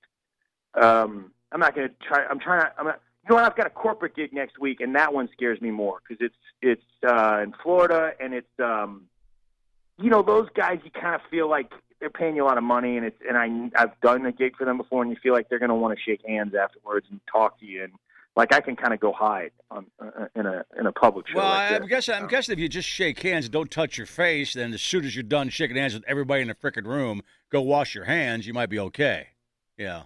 Um, 0.74 1.32
I'm 1.54 1.60
not 1.60 1.74
gonna 1.74 1.90
try. 2.06 2.24
I'm 2.28 2.40
trying 2.40 2.62
to. 2.62 2.72
I'm 2.76 2.86
not, 2.86 3.00
you 3.22 3.30
know 3.30 3.36
what? 3.36 3.44
I've 3.44 3.56
got 3.56 3.66
a 3.66 3.70
corporate 3.70 4.16
gig 4.16 4.32
next 4.32 4.58
week, 4.58 4.80
and 4.80 4.94
that 4.96 5.14
one 5.14 5.28
scares 5.32 5.60
me 5.60 5.70
more 5.70 6.00
because 6.06 6.22
it's 6.22 6.34
it's 6.60 6.82
uh, 7.06 7.40
in 7.42 7.54
Florida, 7.62 8.12
and 8.20 8.34
it's 8.34 8.60
um, 8.62 9.02
you 9.96 10.10
know, 10.10 10.22
those 10.22 10.48
guys. 10.54 10.80
You 10.84 10.90
kind 10.90 11.14
of 11.14 11.20
feel 11.30 11.48
like 11.48 11.70
they're 12.00 12.10
paying 12.10 12.34
you 12.34 12.44
a 12.44 12.48
lot 12.48 12.58
of 12.58 12.64
money, 12.64 12.96
and 12.96 13.06
it's 13.06 13.16
and 13.26 13.38
I 13.38 13.70
I've 13.80 13.98
done 14.00 14.26
a 14.26 14.32
gig 14.32 14.56
for 14.56 14.64
them 14.64 14.76
before, 14.76 15.02
and 15.02 15.12
you 15.12 15.16
feel 15.22 15.32
like 15.32 15.48
they're 15.48 15.60
gonna 15.60 15.76
want 15.76 15.96
to 15.96 16.02
shake 16.02 16.26
hands 16.26 16.56
afterwards 16.56 17.06
and 17.08 17.20
talk 17.30 17.60
to 17.60 17.66
you, 17.66 17.84
and 17.84 17.92
like 18.34 18.52
I 18.52 18.60
can 18.60 18.74
kind 18.74 18.92
of 18.92 18.98
go 18.98 19.12
hide 19.12 19.52
on 19.70 19.86
uh, 20.00 20.26
in 20.34 20.46
a 20.46 20.64
in 20.76 20.86
a 20.86 20.92
public 20.92 21.28
show. 21.28 21.36
Well, 21.36 21.48
like 21.48 21.82
I'm 21.82 21.86
guessing. 21.86 22.16
I'm 22.16 22.26
guessing 22.26 22.52
if 22.52 22.58
you 22.58 22.68
just 22.68 22.88
shake 22.88 23.20
hands 23.20 23.44
and 23.44 23.52
don't 23.52 23.70
touch 23.70 23.96
your 23.96 24.08
face, 24.08 24.54
then 24.54 24.74
as 24.74 24.82
soon 24.82 25.04
as 25.04 25.14
you're 25.14 25.22
done 25.22 25.50
shaking 25.50 25.76
hands 25.76 25.94
with 25.94 26.04
everybody 26.08 26.42
in 26.42 26.48
the 26.48 26.54
frickin' 26.56 26.84
room, 26.84 27.22
go 27.48 27.62
wash 27.62 27.94
your 27.94 28.06
hands. 28.06 28.44
You 28.44 28.54
might 28.54 28.70
be 28.70 28.80
okay. 28.80 29.28
Yeah. 29.78 30.02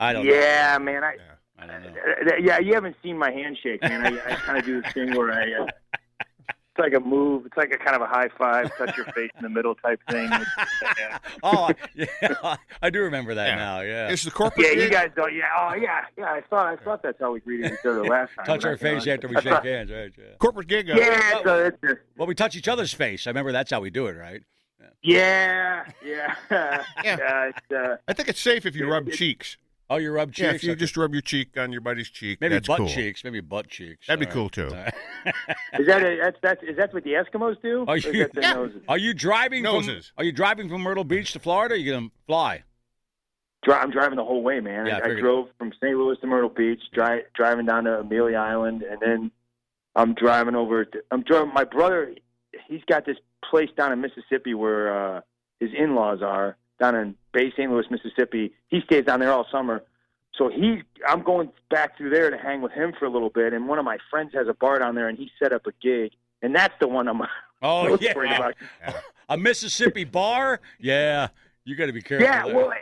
I 0.00 0.12
don't. 0.12 0.24
Yeah, 0.26 0.78
man. 0.80 1.04
I, 1.04 1.12
Yeah. 1.14 1.20
I 1.62 1.66
don't 1.66 1.82
know. 1.82 1.90
Uh, 1.90 2.36
yeah, 2.40 2.58
you 2.58 2.72
haven't 2.74 2.96
seen 3.02 3.18
my 3.18 3.30
handshake, 3.30 3.82
man. 3.82 4.06
I, 4.06 4.32
I 4.32 4.34
kind 4.36 4.58
of 4.58 4.64
do 4.64 4.80
this 4.80 4.92
thing 4.92 5.14
where 5.14 5.30
I, 5.30 5.62
uh, 5.62 5.66
it's 6.22 6.78
like 6.78 6.94
a 6.94 7.00
move. 7.00 7.44
It's 7.44 7.56
like 7.58 7.70
a 7.70 7.76
kind 7.76 7.94
of 7.94 8.00
a 8.00 8.06
high 8.06 8.30
five, 8.38 8.74
touch 8.78 8.96
your 8.96 9.04
face 9.06 9.30
in 9.36 9.42
the 9.42 9.50
middle 9.50 9.74
type 9.74 10.00
thing. 10.10 10.30
yeah. 10.98 11.18
oh, 11.42 11.64
I- 11.68 11.74
yeah. 11.94 12.56
I 12.80 12.88
do 12.88 13.00
remember 13.02 13.34
that 13.34 13.48
Yeah. 13.48 13.54
now. 13.56 13.80
Yeah. 13.82 14.08
it's 14.08 14.24
the 14.24 14.30
corporate 14.30 14.66
yeah, 14.74 14.82
you 14.84 14.88
guys 14.88 15.10
don't. 15.14 15.34
Yeah, 15.34 15.48
oh 15.58 15.74
yeah, 15.74 16.06
yeah. 16.16 16.32
I 16.32 16.40
thought 16.48 16.66
I 16.66 16.76
thought 16.82 17.02
that's 17.02 17.20
how 17.20 17.32
we 17.32 17.40
greeted 17.40 17.72
each 17.72 17.84
other 17.84 18.04
last 18.06 18.30
time. 18.36 18.46
touch 18.46 18.62
but 18.62 18.68
I- 18.68 18.70
our 18.70 18.76
face 18.78 19.06
after 19.06 19.28
we 19.28 19.34
shake 19.34 19.44
thought- 19.44 19.66
hands, 19.66 19.90
right? 19.90 20.10
Yeah. 20.16 20.24
corporate 20.38 20.66
gig? 20.68 20.88
uh, 20.90 20.94
Yeah, 20.96 21.42
so 21.44 21.64
it's 21.66 21.82
a, 21.84 21.98
Well, 22.16 22.26
we 22.26 22.34
touch 22.34 22.56
each 22.56 22.68
other's 22.68 22.94
face. 22.94 23.26
I 23.26 23.30
remember 23.30 23.52
that's 23.52 23.70
how 23.70 23.80
we 23.80 23.90
do 23.90 24.06
it, 24.06 24.12
right? 24.16 24.42
yeah, 25.02 25.84
yeah, 26.04 26.34
yeah. 27.04 27.50
It's, 27.50 27.72
uh, 27.74 27.96
I 28.08 28.12
think 28.14 28.28
it's 28.30 28.40
safe 28.40 28.64
if 28.64 28.74
you 28.74 28.88
rub 28.90 29.08
It- 29.08 29.14
cheeks. 29.14 29.58
Oh, 29.92 29.96
you 29.96 30.12
rub 30.12 30.28
cheeks. 30.32 30.38
Yeah, 30.40 30.52
if 30.54 30.62
you 30.62 30.70
Okay. 30.72 30.78
just 30.78 30.96
rub 30.96 31.12
your 31.12 31.20
cheek 31.22 31.58
on 31.58 31.72
your 31.72 31.80
buddy's 31.80 32.08
cheek, 32.08 32.40
maybe 32.40 32.54
that's 32.54 32.68
butt 32.68 32.78
cool. 32.78 32.88
cheeks. 32.88 33.24
Maybe 33.24 33.40
butt 33.40 33.68
cheeks. 33.68 34.06
That'd 34.06 34.20
be 34.20 34.26
All 34.26 34.48
cool 34.48 34.68
right. 34.72 34.94
too. 35.24 35.32
Is 35.82 35.86
that 35.88 36.02
a, 36.04 36.16
that's 36.22 36.36
that's 36.42 36.62
is 36.62 36.76
that 36.76 36.94
what 36.94 37.02
the 37.04 37.10
Eskimos 37.14 37.60
do? 37.60 37.80
Are 37.82 37.94
Or 37.94 37.96
is 37.96 38.04
you- 38.04 38.12
that 38.22 38.32
the 38.32 38.40
Yeah. 38.40 38.68
Are 38.88 38.98
you 38.98 39.12
driving 39.12 39.64
Noses. 39.64 40.12
from? 40.14 40.22
Are 40.22 40.24
you 40.24 40.32
driving 40.32 40.68
from 40.68 40.80
Myrtle 40.82 41.04
Beach 41.04 41.32
to 41.32 41.40
Florida? 41.40 41.74
Or 41.74 41.76
are 41.76 41.80
you 41.80 41.92
gonna 41.92 42.08
fly? 42.26 42.62
I'm 43.68 43.90
driving 43.90 44.16
the 44.16 44.24
whole 44.24 44.42
way, 44.42 44.60
man. 44.60 44.86
Yeah, 44.86 45.00
I 45.04 45.08
I, 45.08 45.12
I 45.16 45.20
drove 45.20 45.48
from 45.58 45.72
St. 45.82 45.94
Louis 45.96 46.16
to 46.20 46.26
Myrtle 46.26 46.48
Beach, 46.48 46.80
dri- 46.94 47.24
driving 47.34 47.66
down 47.66 47.84
to 47.84 47.98
Amelia 48.00 48.38
Island, 48.38 48.82
and 48.82 48.98
then 49.00 49.30
I'm 49.96 50.14
driving 50.14 50.54
over. 50.54 50.84
To, 50.86 51.02
I'm 51.10 51.22
driving. 51.22 51.52
My 51.52 51.64
brother, 51.64 52.14
he's 52.68 52.80
got 52.88 53.04
this 53.04 53.18
place 53.48 53.68
down 53.76 53.92
in 53.92 54.00
Mississippi 54.00 54.54
where 54.54 55.16
uh, 55.16 55.20
his 55.58 55.70
in-laws 55.76 56.22
are 56.22 56.56
down 56.80 56.96
in 56.96 57.14
Bay 57.32 57.52
St. 57.52 57.70
Louis, 57.70 57.84
Mississippi. 57.90 58.52
He 58.68 58.80
stays 58.80 59.04
down 59.04 59.20
there 59.20 59.32
all 59.32 59.46
summer. 59.52 59.84
So 60.36 60.48
he, 60.48 60.82
I'm 61.06 61.22
going 61.22 61.50
back 61.70 61.96
through 61.98 62.10
there 62.10 62.30
to 62.30 62.38
hang 62.38 62.62
with 62.62 62.72
him 62.72 62.92
for 62.98 63.04
a 63.04 63.10
little 63.10 63.30
bit. 63.30 63.52
And 63.52 63.68
one 63.68 63.78
of 63.78 63.84
my 63.84 63.98
friends 64.10 64.32
has 64.34 64.48
a 64.48 64.54
bar 64.54 64.78
down 64.78 64.94
there, 64.94 65.08
and 65.08 65.18
he 65.18 65.30
set 65.40 65.52
up 65.52 65.66
a 65.66 65.72
gig, 65.82 66.12
and 66.40 66.54
that's 66.54 66.74
the 66.80 66.88
one 66.88 67.08
I'm 67.08 67.20
Oh 67.62 67.98
yeah, 68.00 68.14
a 69.28 69.36
Mississippi 69.36 70.04
bar. 70.04 70.60
Yeah, 70.78 71.28
you 71.64 71.76
got 71.76 71.86
to 71.86 71.92
be 71.92 72.00
careful. 72.00 72.26
Yeah, 72.26 72.46
there. 72.46 72.56
well, 72.56 72.72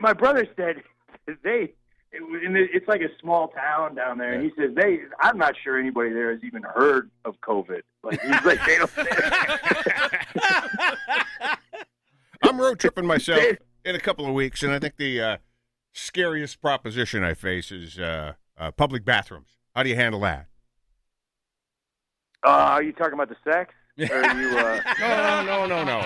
my 0.00 0.14
brother 0.14 0.48
said 0.56 0.76
they. 1.44 1.74
It, 2.12 2.22
and 2.44 2.56
it- 2.56 2.70
it's 2.72 2.88
like 2.88 3.02
a 3.02 3.10
small 3.20 3.48
town 3.48 3.94
down 3.94 4.16
there, 4.16 4.32
and 4.32 4.42
he 4.42 4.50
says 4.58 4.70
they. 4.74 5.00
I'm 5.20 5.36
not 5.36 5.54
sure 5.62 5.78
anybody 5.78 6.14
there 6.14 6.32
has 6.32 6.42
even 6.42 6.62
heard 6.62 7.10
of 7.26 7.38
COVID. 7.42 7.82
Like 8.02 8.22
he's 8.22 8.42
like 8.44 8.64
they 8.64 8.78
don't. 8.78 8.90
I'm 12.50 12.60
road 12.60 12.80
tripping 12.80 13.06
myself 13.06 13.40
in 13.84 13.94
a 13.94 14.00
couple 14.00 14.26
of 14.26 14.34
weeks, 14.34 14.64
and 14.64 14.72
I 14.72 14.80
think 14.80 14.96
the 14.96 15.22
uh, 15.22 15.36
scariest 15.94 16.60
proposition 16.60 17.22
I 17.22 17.34
face 17.34 17.70
is 17.70 17.96
uh, 17.96 18.32
uh, 18.58 18.72
public 18.72 19.04
bathrooms. 19.04 19.50
How 19.76 19.84
do 19.84 19.88
you 19.88 19.94
handle 19.94 20.20
that? 20.22 20.46
Uh, 22.44 22.48
are 22.50 22.82
you 22.82 22.92
talking 22.92 23.14
about 23.14 23.28
the 23.28 23.36
sex? 23.44 23.72
Or 24.10 24.24
are 24.24 24.40
you? 24.40 24.58
Uh, 24.58 24.80
No, 24.98 25.42
no, 25.44 25.66
no, 25.66 25.84
no. 25.84 26.00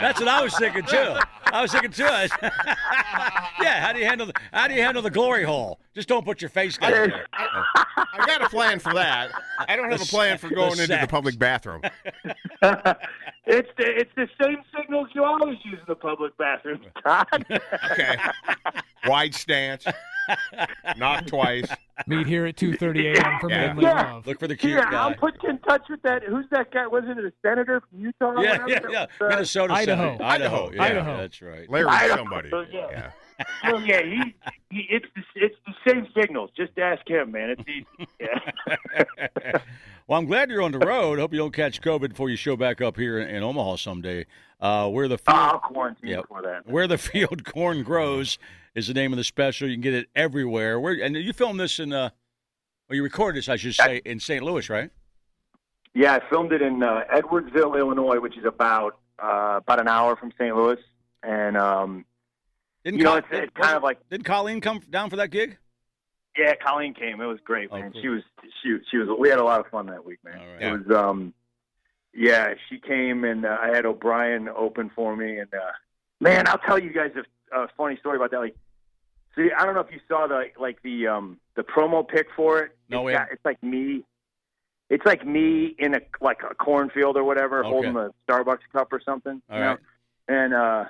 That's 0.00 0.20
what 0.20 0.28
I 0.28 0.42
was 0.44 0.54
thinking 0.56 0.84
too. 0.84 1.16
I 1.46 1.62
was 1.62 1.72
thinking 1.72 1.90
too. 1.90 2.02
yeah, 2.42 3.80
how 3.80 3.92
do 3.92 3.98
you 3.98 4.04
handle 4.04 4.26
the, 4.26 4.34
how 4.52 4.68
do 4.68 4.74
you 4.74 4.82
handle 4.82 5.02
the 5.02 5.10
glory 5.10 5.42
hole? 5.42 5.80
Just 5.94 6.06
don't 6.06 6.24
put 6.24 6.40
your 6.42 6.50
face 6.50 6.76
down 6.76 6.92
there. 6.92 7.26
I 7.32 8.26
got 8.26 8.42
a 8.42 8.48
plan 8.48 8.78
for 8.78 8.92
that. 8.92 9.32
I 9.66 9.74
don't 9.74 9.90
have 9.90 10.02
a 10.02 10.04
plan 10.04 10.38
for 10.38 10.50
going 10.50 10.78
into 10.78 10.86
the 10.86 11.06
public 11.08 11.38
bathroom. 11.38 11.82
it's 13.46 13.68
the 13.78 13.84
it's 13.86 14.10
the 14.16 14.28
same 14.42 14.58
signals 14.76 15.08
you 15.14 15.24
always 15.24 15.58
use 15.64 15.78
in 15.78 15.84
the 15.88 15.94
public 15.94 16.36
bathroom, 16.36 16.80
Todd. 17.04 17.26
Okay. 17.92 18.16
Wide 19.06 19.34
stance. 19.34 19.84
Knock 20.98 21.26
twice. 21.26 21.66
Meet 22.06 22.26
here 22.26 22.46
at 22.46 22.56
2:30 22.56 23.16
a.m. 23.16 23.40
for 23.40 23.50
Yeah. 23.50 23.66
Manly 23.68 23.84
Yeah. 23.84 24.12
Love. 24.12 24.26
Look 24.26 24.38
for 24.40 24.46
the 24.46 24.56
cute 24.56 24.74
yeah, 24.74 24.88
I'll 24.92 25.14
put 25.14 25.42
you 25.42 25.48
in 25.50 25.58
touch 25.60 25.82
with 25.88 26.02
that. 26.02 26.22
Who's 26.22 26.44
that 26.50 26.70
guy? 26.70 26.86
Wasn't 26.86 27.18
it 27.18 27.24
a 27.24 27.32
senator 27.42 27.80
from 27.80 28.00
Utah? 28.00 28.26
or 28.32 28.44
Yeah, 28.44 28.62
whatever? 28.62 28.90
yeah, 28.90 29.06
yeah. 29.20 29.26
Uh, 29.26 29.28
Minnesota, 29.30 29.72
Idaho. 29.74 30.02
Senator. 30.18 30.24
Idaho, 30.24 30.70
yeah, 30.72 30.82
Idaho. 30.82 31.16
that's 31.16 31.42
right. 31.42 31.68
Larry 31.70 31.86
I 31.88 32.08
don't- 32.08 32.18
somebody. 32.18 32.50
yeah. 32.72 32.86
Yeah. 32.90 33.10
Well, 33.64 33.80
yeah, 33.82 34.02
he, 34.02 34.34
he 34.70 34.86
it's 34.90 35.06
the, 35.14 35.22
it's 35.36 35.56
the 35.66 35.74
same 35.88 36.06
signals. 36.14 36.50
Just 36.56 36.78
ask 36.78 37.08
him, 37.08 37.32
man. 37.32 37.50
It's 37.50 37.62
easy. 37.68 38.08
Yeah. 38.20 39.58
well, 40.06 40.18
I'm 40.18 40.26
glad 40.26 40.50
you're 40.50 40.62
on 40.62 40.72
the 40.72 40.78
road. 40.78 41.18
Hope 41.18 41.32
you 41.32 41.38
don't 41.38 41.54
catch 41.54 41.80
COVID 41.80 42.10
before 42.10 42.30
you 42.30 42.36
show 42.36 42.56
back 42.56 42.80
up 42.80 42.96
here 42.96 43.18
in, 43.18 43.28
in 43.34 43.42
Omaha 43.42 43.76
someday. 43.76 44.26
Uh, 44.60 44.88
where 44.88 45.08
the 45.08 45.16
field, 45.18 45.36
I'll 45.36 45.58
quarantine 45.58 46.10
Yep. 46.10 46.26
for 46.28 46.42
that. 46.42 46.66
where 46.66 46.86
the 46.86 46.98
field 46.98 47.44
corn 47.44 47.82
grows 47.82 48.38
is 48.74 48.88
the 48.88 48.94
name 48.94 49.12
of 49.12 49.16
the 49.16 49.24
special. 49.24 49.68
You 49.68 49.74
can 49.74 49.80
get 49.82 49.94
it 49.94 50.08
everywhere. 50.14 50.78
Where 50.78 50.94
and 51.02 51.16
you 51.16 51.32
filmed 51.32 51.58
this 51.58 51.78
in 51.78 51.92
uh, 51.92 52.10
or 52.88 52.96
you 52.96 53.02
recorded 53.02 53.38
this, 53.38 53.48
I 53.48 53.56
should 53.56 53.74
say, 53.74 54.02
in 54.04 54.20
St. 54.20 54.42
Louis, 54.42 54.68
right? 54.68 54.90
Yeah, 55.94 56.14
I 56.14 56.28
filmed 56.28 56.52
it 56.52 56.60
in 56.62 56.82
uh, 56.82 57.02
Edwardsville, 57.12 57.78
Illinois, 57.78 58.20
which 58.20 58.36
is 58.36 58.44
about 58.44 58.98
uh, 59.18 59.54
about 59.62 59.80
an 59.80 59.88
hour 59.88 60.16
from 60.16 60.32
St. 60.38 60.54
Louis, 60.54 60.78
and 61.22 61.56
um, 61.56 62.04
Didn't 62.84 62.98
you 62.98 63.04
know, 63.04 63.16
it's, 63.16 63.26
it's 63.30 63.52
kind 63.54 63.76
of 63.76 63.82
like 63.82 63.98
Didn't 64.08 64.24
Colleen 64.24 64.60
come 64.60 64.80
down 64.90 65.10
for 65.10 65.16
that 65.16 65.30
gig? 65.30 65.58
yeah, 66.38 66.54
Colleen 66.64 66.94
came. 66.94 67.20
It 67.20 67.26
was 67.26 67.38
great, 67.44 67.68
Oh, 67.72 67.78
man. 67.78 67.92
cool. 67.92 68.00
She 68.02 68.08
was 68.08 68.22
she 68.62 68.78
she 68.90 68.96
was. 68.98 69.08
We 69.18 69.28
had 69.28 69.38
a 69.38 69.44
lot 69.44 69.60
of 69.60 69.66
fun 69.66 69.86
that 69.86 70.04
week, 70.04 70.18
man. 70.24 70.38
Right. 70.38 70.62
It 70.62 70.86
was 70.88 70.96
um, 70.96 71.34
yeah, 72.14 72.54
she 72.68 72.78
came 72.78 73.24
and 73.24 73.44
uh, 73.44 73.56
I 73.60 73.68
had 73.68 73.84
O'Brien 73.86 74.48
open 74.48 74.90
for 74.94 75.14
me, 75.16 75.38
and 75.38 75.52
uh, 75.54 75.72
man, 76.20 76.46
I'll 76.48 76.58
tell 76.58 76.78
you 76.78 76.90
guys 76.92 77.12
a, 77.52 77.60
a 77.60 77.68
funny 77.76 77.96
story 77.98 78.16
about 78.16 78.30
that. 78.30 78.38
Like, 78.40 78.56
see, 79.36 79.50
I 79.56 79.64
don't 79.64 79.74
know 79.74 79.80
if 79.80 79.92
you 79.92 80.00
saw 80.08 80.26
the 80.26 80.44
like 80.58 80.80
the 80.82 81.06
um 81.08 81.38
the 81.56 81.62
promo 81.62 82.06
pic 82.08 82.28
for 82.34 82.60
it. 82.60 82.76
No, 82.88 83.00
it's, 83.00 83.06
we 83.06 83.12
got- 83.12 83.28
it's 83.32 83.44
like 83.44 83.62
me. 83.62 84.04
It's 84.88 85.06
like 85.06 85.24
me 85.24 85.76
in 85.78 85.94
a 85.94 86.00
like 86.20 86.40
a 86.48 86.54
cornfield 86.54 87.16
or 87.16 87.22
whatever, 87.24 87.60
Okay. 87.60 87.68
holding 87.68 87.96
a 87.96 88.10
Starbucks 88.28 88.66
cup 88.72 88.92
or 88.92 89.00
something. 89.04 89.40
All 89.50 89.56
you 89.58 89.64
know? 89.64 89.76
And 90.26 90.52
uh, 90.54 90.84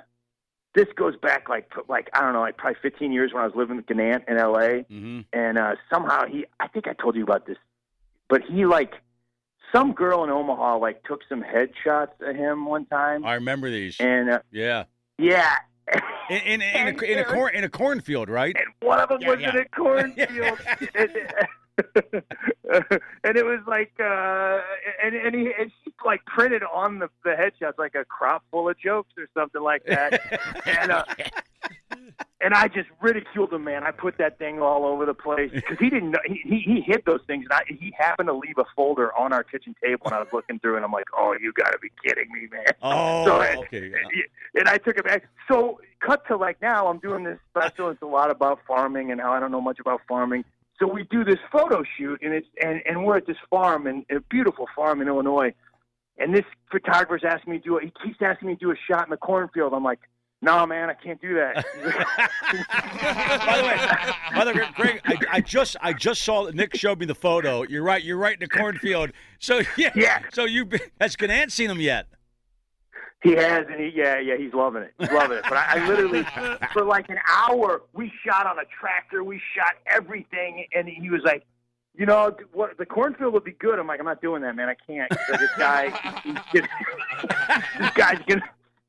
this 0.73 0.87
goes 0.95 1.15
back 1.17 1.49
like 1.49 1.71
like 1.87 2.09
I 2.13 2.21
don't 2.21 2.33
know, 2.33 2.41
like 2.41 2.57
probably 2.57 2.79
15 2.81 3.11
years 3.11 3.33
when 3.33 3.41
I 3.43 3.45
was 3.45 3.55
living 3.55 3.75
with 3.77 3.87
Gannett 3.87 4.23
in 4.27 4.37
L.A. 4.37 4.83
Mm-hmm. 4.89 5.21
And 5.33 5.57
uh, 5.57 5.75
somehow 5.91 6.25
he, 6.25 6.45
I 6.59 6.67
think 6.67 6.87
I 6.87 6.93
told 6.93 7.15
you 7.15 7.23
about 7.23 7.45
this, 7.45 7.57
but 8.29 8.41
he 8.43 8.65
like 8.65 8.93
some 9.73 9.93
girl 9.93 10.23
in 10.23 10.29
Omaha 10.29 10.77
like 10.77 11.03
took 11.03 11.21
some 11.29 11.43
headshots 11.43 12.19
of 12.21 12.35
him 12.35 12.65
one 12.65 12.85
time, 12.85 13.25
I 13.25 13.35
remember 13.35 13.69
these. 13.69 13.97
and 13.99 14.29
uh, 14.29 14.39
yeah. 14.51 14.85
yeah. 15.17 15.55
In, 16.29 16.37
in, 16.37 16.61
in, 16.61 16.87
a, 16.87 17.03
in 17.11 17.19
a 17.19 17.25
corn 17.25 17.55
in 17.55 17.63
a 17.63 17.69
cornfield, 17.69 18.29
right? 18.29 18.55
and 18.55 18.65
one 18.87 18.99
of 18.99 19.09
them 19.09 19.19
Yeah, 19.21 19.29
was 19.29 19.39
yeah. 19.41 19.49
in 19.49 19.57
a 19.57 19.65
cornfield. 19.65 20.59
and, 20.95 21.11
and 23.23 23.37
it 23.37 23.45
was 23.45 23.59
like, 23.67 23.91
uh, 23.99 24.59
and 25.03 25.15
and 25.15 25.35
he 25.35 25.51
and 25.59 25.71
she 25.83 25.93
like 26.05 26.23
printed 26.25 26.63
on 26.63 26.99
the 26.99 27.09
the 27.23 27.31
headshots 27.31 27.77
like 27.77 27.95
a 27.95 28.05
crop 28.05 28.43
full 28.51 28.69
of 28.69 28.77
jokes 28.79 29.13
or 29.17 29.27
something 29.33 29.61
like 29.61 29.83
that. 29.85 30.21
and 30.65 30.91
uh, 30.91 31.03
and 32.41 32.53
I 32.55 32.67
just 32.67 32.89
ridiculed 33.01 33.53
him, 33.53 33.63
man. 33.65 33.83
I 33.83 33.91
put 33.91 34.17
that 34.17 34.39
thing 34.39 34.61
all 34.61 34.85
over 34.85 35.05
the 35.05 35.13
place 35.13 35.51
because 35.53 35.77
he 35.79 35.89
didn't 35.89 36.11
know 36.11 36.19
he, 36.25 36.41
he 36.43 36.59
he 36.59 36.81
hid 36.81 37.03
those 37.05 37.21
things. 37.27 37.45
And 37.49 37.53
I, 37.53 37.61
he 37.67 37.93
happened 37.97 38.27
to 38.27 38.33
leave 38.33 38.57
a 38.57 38.65
folder 38.75 39.15
on 39.15 39.31
our 39.33 39.43
kitchen 39.43 39.75
table, 39.83 40.03
and 40.05 40.15
I 40.15 40.19
was 40.19 40.29
looking 40.33 40.59
through, 40.59 40.75
and 40.77 40.85
I'm 40.85 40.91
like, 40.91 41.05
"Oh, 41.15 41.35
you 41.39 41.53
got 41.53 41.71
to 41.71 41.79
be 41.79 41.89
kidding 42.03 42.31
me, 42.31 42.47
man!" 42.51 42.65
Oh, 42.81 43.25
So, 43.25 43.41
and- 43.41 43.59
okay. 43.59 43.93
and 44.55 44.67
I 44.67 44.77
took 44.77 44.97
it 44.97 45.05
back. 45.05 45.27
So, 45.47 45.79
cut 45.99 46.25
to 46.27 46.37
like 46.37 46.61
now, 46.61 46.87
I'm 46.87 46.97
doing 46.99 47.23
this 47.23 47.37
special. 47.51 47.89
It's 47.89 48.01
a 48.01 48.05
lot 48.07 48.31
about 48.31 48.59
farming 48.67 49.11
and 49.11 49.21
how 49.21 49.31
I 49.31 49.39
don't 49.39 49.51
know 49.51 49.61
much 49.61 49.79
about 49.79 50.01
farming. 50.07 50.43
So 50.81 50.87
we 50.87 51.03
do 51.11 51.23
this 51.23 51.37
photo 51.51 51.83
shoot, 51.97 52.19
and 52.23 52.33
it's 52.33 52.47
and 52.61 52.81
and 52.87 53.05
we're 53.05 53.17
at 53.17 53.27
this 53.27 53.37
farm, 53.51 53.85
and 53.85 54.03
a 54.09 54.19
beautiful 54.19 54.67
farm 54.75 54.99
in 55.01 55.07
Illinois. 55.07 55.53
And 56.17 56.33
this 56.35 56.45
photographer's 56.71 57.23
asking 57.23 57.53
me 57.53 57.59
to 57.59 57.63
do. 57.63 57.77
A, 57.77 57.81
he 57.81 57.93
keeps 58.03 58.17
asking 58.19 58.47
me 58.47 58.55
to 58.55 58.59
do 58.59 58.71
a 58.71 58.75
shot 58.89 59.05
in 59.05 59.11
the 59.11 59.17
cornfield. 59.17 59.73
I'm 59.73 59.83
like, 59.83 59.99
no, 60.41 60.65
man, 60.65 60.89
I 60.89 60.93
can't 60.95 61.21
do 61.21 61.35
that. 61.35 61.55
by 63.45 63.57
the 63.57 63.63
way, 63.63 63.77
by 64.35 64.45
the 64.45 64.53
way, 64.53 64.67
Greg, 64.75 65.01
I, 65.05 65.37
I 65.37 65.41
just 65.41 65.77
I 65.81 65.93
just 65.93 66.23
saw 66.23 66.49
Nick 66.49 66.75
showed 66.75 66.99
me 66.99 67.05
the 67.05 67.15
photo. 67.15 67.61
You're 67.61 67.83
right. 67.83 68.03
You're 68.03 68.17
right 68.17 68.33
in 68.33 68.39
the 68.39 68.47
cornfield. 68.47 69.11
So 69.39 69.61
yeah, 69.77 69.91
Yeah. 69.93 70.19
So 70.33 70.45
you 70.45 70.67
has 70.99 71.15
Gannett 71.15 71.51
seen 71.51 71.69
him 71.69 71.79
yet? 71.79 72.07
He 73.21 73.33
has, 73.33 73.67
and 73.69 73.79
he, 73.79 73.91
yeah, 73.95 74.17
yeah, 74.19 74.35
he's 74.35 74.53
loving 74.53 74.81
it. 74.81 74.93
He's 74.97 75.11
loving 75.11 75.37
it. 75.37 75.43
But 75.47 75.53
I, 75.57 75.77
I 75.83 75.87
literally, 75.87 76.23
for 76.73 76.83
like 76.83 77.07
an 77.09 77.19
hour, 77.27 77.83
we 77.93 78.11
shot 78.25 78.47
on 78.47 78.57
a 78.57 78.63
tractor. 78.79 79.23
We 79.23 79.39
shot 79.55 79.75
everything, 79.85 80.65
and 80.73 80.87
he 80.89 81.09
was 81.11 81.21
like, 81.23 81.45
you 81.95 82.07
know, 82.07 82.35
what 82.51 82.77
the 82.79 82.85
cornfield 82.85 83.33
would 83.33 83.43
be 83.43 83.51
good. 83.51 83.77
I'm 83.77 83.85
like, 83.85 83.99
I'm 83.99 84.05
not 84.07 84.21
doing 84.23 84.41
that, 84.41 84.55
man. 84.55 84.69
I 84.69 84.75
can't. 84.87 85.09
'cause 85.09 85.39
This 85.39 85.51
guy, 85.57 85.89
he's 86.23 86.35
just, 86.55 86.67
this 87.79 87.91
guy's 87.91 88.19
gonna. 88.27 88.41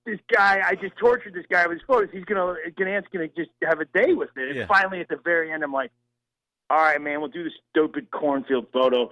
This 0.06 0.18
guy, 0.34 0.62
I 0.66 0.74
just 0.76 0.96
tortured 0.96 1.34
this 1.34 1.44
guy 1.50 1.64
with 1.66 1.78
his 1.78 1.86
photos. 1.86 2.08
He's 2.10 2.24
gonna, 2.24 2.54
Gannett's 2.76 3.06
gonna 3.12 3.28
just 3.28 3.50
have 3.62 3.80
a 3.80 3.84
day 3.84 4.14
with 4.14 4.30
it. 4.36 4.48
And 4.48 4.56
Yeah. 4.56 4.66
finally, 4.66 5.00
at 5.00 5.08
the 5.08 5.16
very 5.22 5.52
end, 5.52 5.62
I'm 5.62 5.72
like, 5.72 5.92
all 6.70 6.78
right, 6.78 7.00
man, 7.00 7.20
we'll 7.20 7.28
do 7.28 7.44
this 7.44 7.52
stupid 7.70 8.10
cornfield 8.10 8.66
photo. 8.72 9.10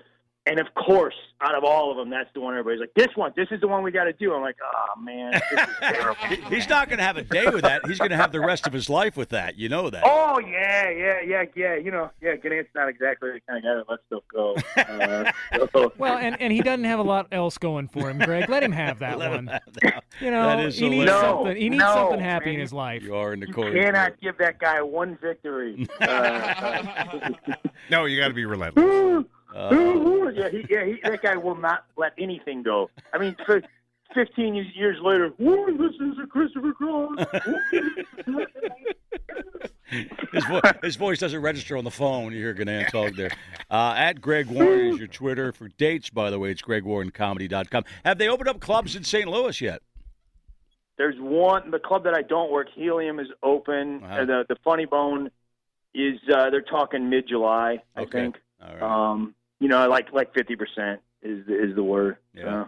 And 0.51 0.59
of 0.59 0.67
course, 0.75 1.15
out 1.41 1.55
of 1.55 1.63
all 1.63 1.93
of 1.93 1.97
them, 1.97 2.11
that's 2.11 2.29
the 2.35 2.41
one 2.41 2.55
everybody's 2.59 2.81
like, 2.81 2.93
this 2.97 3.15
one, 3.17 3.33
this 3.37 3.47
is 3.53 3.61
the 3.61 3.69
one 3.69 3.85
we 3.85 3.93
got 3.93 4.05
to 4.05 4.13
do. 4.13 4.35
I'm 4.35 4.43
like, 4.43 4.57
oh 4.61 5.01
man, 5.01 5.31
this 5.51 5.61
is 6.33 6.39
He's 6.49 6.69
not 6.69 6.89
going 6.89 6.99
to 6.99 7.05
have 7.05 7.17
a 7.17 7.23
day 7.23 7.47
with 7.47 7.63
that. 7.63 7.87
He's 7.87 7.99
going 7.99 8.11
to 8.11 8.17
have 8.17 8.33
the 8.33 8.41
rest 8.41 8.67
of 8.67 8.73
his 8.73 8.91
life 8.91 9.17
with 9.17 9.29
that. 9.29 9.57
You 9.57 9.69
know 9.69 9.91
that. 9.91 10.03
Oh 10.05 10.41
yeah, 10.41 10.91
yeah, 10.91 11.21
yeah, 11.25 11.45
yeah. 11.55 11.77
You 11.77 11.93
know, 11.93 12.11
yeah. 12.21 12.35
Gannett's 12.35 12.69
not 12.75 12.89
exactly 12.89 13.31
the 13.31 13.41
kind 13.49 13.59
of 13.59 13.63
guy 13.65 13.75
that 13.77 13.89
lets 13.89 14.03
stuff 14.09 14.23
go. 14.33 14.57
Uh, 15.53 15.67
so- 15.73 15.93
Well, 15.99 16.17
and, 16.19 16.41
and 16.41 16.53
he 16.53 16.63
doesn't 16.63 16.85
have 16.85 16.99
a 16.99 17.03
lot 17.03 17.29
else 17.33 17.57
going 17.59 17.87
for 17.87 18.11
him, 18.11 18.19
Greg. 18.19 18.49
Let 18.49 18.63
him 18.65 18.73
have 18.73 18.99
that 19.01 19.19
Let 19.21 19.31
one. 19.31 19.47
have 19.47 19.63
that. 19.83 20.05
You 20.21 20.31
know, 20.33 20.43
That 20.45 20.65
is 20.65 20.77
he 20.79 20.89
needs 20.89 21.11
hilarious. 21.11 21.31
something. 21.31 21.57
He 21.57 21.69
needs 21.69 21.81
No, 21.81 21.95
something 21.95 22.21
happy 22.21 22.47
man. 22.47 22.55
in 22.55 22.61
his 22.61 22.73
life. 22.73 23.03
You 23.05 23.15
are 23.15 23.33
in 23.33 23.41
the 23.41 23.47
you 23.47 23.53
cannot 23.55 24.21
give 24.21 24.37
that 24.39 24.59
guy 24.59 24.83
one 24.83 25.17
victory. 25.23 25.87
Uh, 26.01 26.05
uh, 26.05 27.29
No, 27.91 28.05
you 28.07 28.19
got 28.21 28.29
to 28.29 28.35
be 28.35 28.45
relentless. 28.47 29.25
Uh, 29.55 30.31
yeah, 30.35 30.49
he, 30.49 30.65
yeah, 30.71 30.85
he, 30.85 30.99
that 31.05 31.21
guy 31.23 31.37
will 31.37 31.57
not 31.57 31.85
let 31.97 32.13
anything 32.19 32.63
go. 32.63 32.89
I 33.13 33.19
mean, 33.19 33.37
for 33.47 33.61
15 34.15 34.55
years 34.75 34.97
later, 35.03 35.31
this 35.39 35.95
is 36.01 36.19
a 36.23 36.27
Christopher 36.27 36.73
Cross. 36.73 37.17
his, 40.33 40.45
vo- 40.47 40.61
his 40.83 40.97
voice 40.97 41.19
doesn't 41.19 41.41
register 41.43 41.77
on 41.77 41.85
the 41.85 41.91
phone 41.91 42.25
when 42.25 42.33
you 42.35 42.41
hear 42.41 42.55
Gannett 42.55 42.91
talk 42.93 43.15
there. 43.15 43.31
Uh, 43.71 43.95
at 43.97 44.21
Greg 44.21 44.47
Warren 44.47 44.95
is 44.95 44.99
your 44.99 45.09
Twitter. 45.09 45.53
For 45.53 45.69
dates, 45.69 46.11
by 46.11 46.31
the 46.31 46.39
way, 46.39 46.51
it's 46.51 46.63
gregwarrencomedy.com. 46.63 47.85
Have 48.05 48.19
they 48.19 48.29
opened 48.29 48.49
up 48.49 48.61
clubs 48.61 48.95
in 48.97 49.05
St. 49.05 49.29
Louis 49.29 49.61
yet? 49.61 49.83
There's 50.97 51.17
one, 51.19 51.71
the 51.71 51.79
club 51.79 52.05
that 52.05 52.15
I 52.15 52.23
don't 52.23 52.53
work, 52.53 52.69
Helium 52.75 53.19
is 53.21 53.29
open. 53.43 54.03
Uh-huh. 54.05 54.15
Uh, 54.15 54.25
the 54.27 54.45
the 54.51 54.57
Funny 54.63 54.85
Bone 54.85 55.31
is 55.95 56.19
uh, 56.33 56.51
they're 56.51 56.61
talking 56.61 57.09
mid 57.09 57.27
July, 57.27 57.79
I 57.97 58.01
Okay. 58.03 58.11
think. 58.11 58.37
All 58.63 58.75
right. 58.75 58.83
Um, 59.11 59.35
you 59.61 59.69
know, 59.69 59.89
like 59.89 60.13
like 60.13 60.35
fifty 60.35 60.57
percent 60.57 61.01
is 61.23 61.47
is 61.49 61.75
the 61.77 61.85
word. 61.85 62.17
Yeah. 62.35 62.67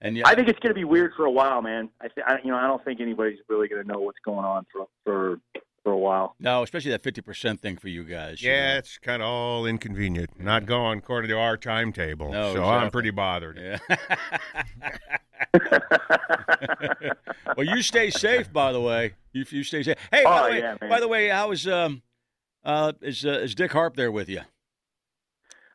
And 0.00 0.16
yeah, 0.16 0.22
I 0.28 0.34
think 0.36 0.48
it's 0.48 0.58
going 0.60 0.70
to 0.70 0.74
be 0.78 0.84
weird 0.84 1.12
for 1.16 1.24
a 1.24 1.30
while, 1.30 1.60
man. 1.60 1.88
I, 2.00 2.06
th- 2.08 2.24
I 2.26 2.38
you 2.44 2.50
know 2.52 2.56
I 2.56 2.66
don't 2.68 2.84
think 2.84 3.00
anybody's 3.00 3.38
really 3.48 3.66
going 3.68 3.82
to 3.82 3.88
know 3.92 3.98
what's 4.00 4.18
going 4.24 4.44
on 4.44 4.64
for 4.72 4.86
for 5.04 5.40
for 5.82 5.92
a 5.92 5.98
while. 5.98 6.34
no, 6.40 6.62
especially 6.64 6.90
that 6.90 7.02
50% 7.04 7.60
thing 7.60 7.76
for 7.76 7.88
you 7.88 8.02
guys. 8.04 8.42
you 8.42 8.50
Yeah, 8.50 8.72
know. 8.74 8.78
it's 8.78 8.98
kind 8.98 9.22
of 9.22 9.28
all 9.28 9.64
inconvenient. 9.64 10.30
Not 10.40 10.66
going 10.66 10.98
according 10.98 11.30
to 11.30 11.38
our 11.38 11.56
timetable. 11.56 12.30
No, 12.32 12.52
so 12.54 12.64
I'm 12.64 12.90
pretty 12.90 13.10
bothered. 13.10 13.58
Yeah. 13.58 13.78
well, 17.56 17.66
you 17.66 17.82
stay 17.82 18.10
safe, 18.10 18.52
by 18.52 18.72
the 18.72 18.80
way. 18.80 19.14
You, 19.32 19.44
you 19.50 19.62
stay 19.62 19.82
safe. 19.82 19.96
Hey, 20.12 20.24
by 20.24 20.30
Oh, 20.40 20.44
the 20.44 20.50
way, 20.50 20.58
yeah, 20.60 20.76
by 20.88 21.00
the 21.00 21.08
way, 21.08 21.28
how 21.28 21.50
is 21.52 21.66
um 21.66 22.02
uh 22.64 22.92
is 23.00 23.24
uh, 23.24 23.30
is 23.30 23.54
Dick 23.54 23.72
Harp 23.72 23.96
there 23.96 24.10
with 24.12 24.28
you? 24.28 24.40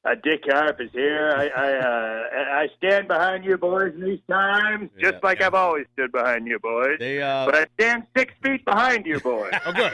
Uh, 0.05 0.15
Dick 0.21 0.43
Harp 0.47 0.81
is 0.81 0.89
here. 0.91 1.33
I 1.35 1.47
I, 1.47 1.73
uh, 1.77 2.23
I 2.63 2.67
stand 2.77 3.07
behind 3.07 3.45
you 3.45 3.57
boys 3.57 3.93
in 3.93 4.01
these 4.01 4.19
times, 4.29 4.89
Yeah, 4.97 5.11
just 5.11 5.23
like 5.23 5.39
yeah. 5.39 5.47
I've 5.47 5.53
always 5.53 5.85
stood 5.93 6.11
behind 6.11 6.45
you 6.47 6.59
boys. 6.59 6.97
They 6.99 7.21
uh 7.21 7.45
But 7.45 7.55
I 7.55 7.65
stand 7.79 8.03
six 8.17 8.33
feet 8.43 8.65
behind 8.65 9.05
you 9.05 9.19
boys. 9.19 9.51
Oh, 9.65 9.71
good. 9.71 9.93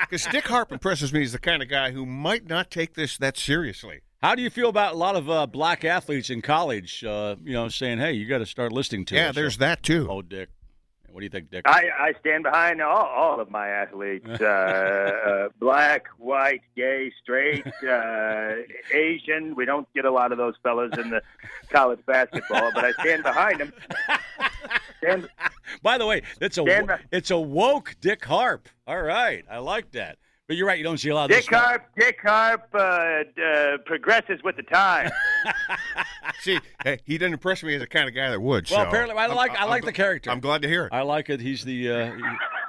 Because 0.00 0.24
Dick 0.26 0.46
Harp 0.46 0.72
impresses 0.72 1.12
me 1.12 1.22
as 1.22 1.32
the 1.32 1.38
kind 1.38 1.62
of 1.62 1.68
guy 1.68 1.90
who 1.90 2.06
might 2.06 2.46
not 2.48 2.70
take 2.70 2.94
this 2.94 3.18
that 3.18 3.36
seriously. 3.36 4.00
How 4.22 4.34
do 4.34 4.40
you 4.40 4.48
feel 4.48 4.70
about 4.70 4.94
a 4.94 4.96
lot 4.96 5.16
of 5.16 5.28
uh, 5.28 5.46
black 5.46 5.84
athletes 5.84 6.30
in 6.30 6.40
college? 6.40 7.04
Uh, 7.04 7.36
you 7.44 7.52
know, 7.52 7.68
saying, 7.68 7.98
"Hey, 7.98 8.12
you 8.12 8.26
got 8.26 8.38
to 8.38 8.46
start 8.46 8.72
listening 8.72 9.04
to 9.06 9.14
yeah, 9.14 9.28
us." 9.28 9.34
there's 9.34 9.58
that 9.58 9.82
too. 9.82 10.08
Oh, 10.10 10.22
Dick. 10.22 10.48
What 11.14 11.20
do 11.20 11.26
you 11.26 11.30
think, 11.30 11.48
Dick? 11.48 11.62
I, 11.64 11.90
I 11.96 12.12
stand 12.18 12.42
behind 12.42 12.82
all, 12.82 13.06
all 13.06 13.38
of 13.38 13.48
my 13.48 13.68
athletes 13.68 14.26
uh, 14.40 14.44
uh, 14.44 15.48
black, 15.60 16.08
white, 16.18 16.62
gay, 16.74 17.12
straight, 17.22 17.64
uh, 17.88 18.54
Asian. 18.92 19.54
We 19.54 19.64
don't 19.64 19.86
get 19.94 20.06
a 20.06 20.10
lot 20.10 20.32
of 20.32 20.38
those 20.38 20.54
fellas 20.64 20.90
in 20.98 21.10
the 21.10 21.22
college 21.70 22.00
basketball, 22.04 22.72
but 22.74 22.84
I 22.84 22.90
stand 23.00 23.22
behind 23.22 23.60
them. 23.60 23.72
Stand, 24.98 25.28
By 25.82 25.98
the 25.98 26.06
way, 26.06 26.22
it's 26.40 26.58
a 26.58 26.64
wo- 26.64 26.96
it's 27.12 27.30
a 27.30 27.38
woke 27.38 27.94
Dick 28.00 28.24
Harp. 28.24 28.68
All 28.84 29.00
right, 29.00 29.44
I 29.48 29.58
like 29.58 29.92
that. 29.92 30.18
But 30.46 30.58
you're 30.58 30.66
right, 30.66 30.76
you 30.76 30.84
don't 30.84 30.98
see 30.98 31.08
a 31.08 31.14
lot 31.14 31.24
of 31.24 31.30
this 31.30 31.46
Dick 31.46 31.54
Harp, 31.54 31.86
Dick 31.98 32.18
Harp 32.22 32.68
uh, 32.74 32.78
uh, 32.78 33.78
progresses 33.86 34.42
with 34.44 34.56
the 34.56 34.62
time. 34.62 35.10
See, 36.40 36.58
hey, 36.82 36.98
he 37.04 37.14
didn't 37.16 37.32
impress 37.32 37.62
me 37.62 37.74
as 37.74 37.80
the 37.80 37.86
kind 37.86 38.08
of 38.10 38.14
guy 38.14 38.28
that 38.28 38.40
would. 38.42 38.68
Well, 38.70 38.82
so 38.84 38.88
apparently, 38.88 39.16
I 39.16 39.22
I'm- 39.22 39.34
like 39.34 39.52
I 39.52 39.62
I'm 39.62 39.70
like 39.70 39.84
the 39.86 39.92
character. 39.92 40.30
I'm 40.30 40.40
glad 40.40 40.60
to 40.60 40.68
hear 40.68 40.84
it. 40.86 40.92
I 40.92 41.00
like 41.00 41.30
it. 41.30 41.40
He's 41.40 41.64
the 41.64 41.90
uh, 41.90 42.12